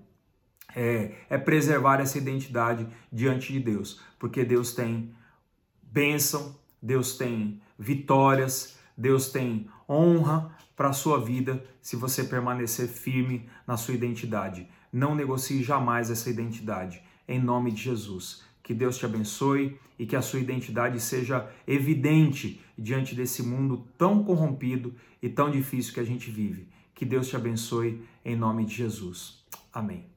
[0.74, 5.14] é, é preservar essa identidade diante de Deus, porque Deus tem
[5.82, 13.48] bênção, Deus tem vitórias, Deus tem honra para a sua vida se você permanecer firme
[13.66, 14.68] na sua identidade.
[14.92, 17.02] Não negocie jamais essa identidade.
[17.26, 18.42] Em nome de Jesus.
[18.62, 24.22] Que Deus te abençoe e que a sua identidade seja evidente diante desse mundo tão
[24.24, 26.68] corrompido e tão difícil que a gente vive.
[26.94, 29.44] Que Deus te abençoe em nome de Jesus.
[29.72, 30.11] Amém.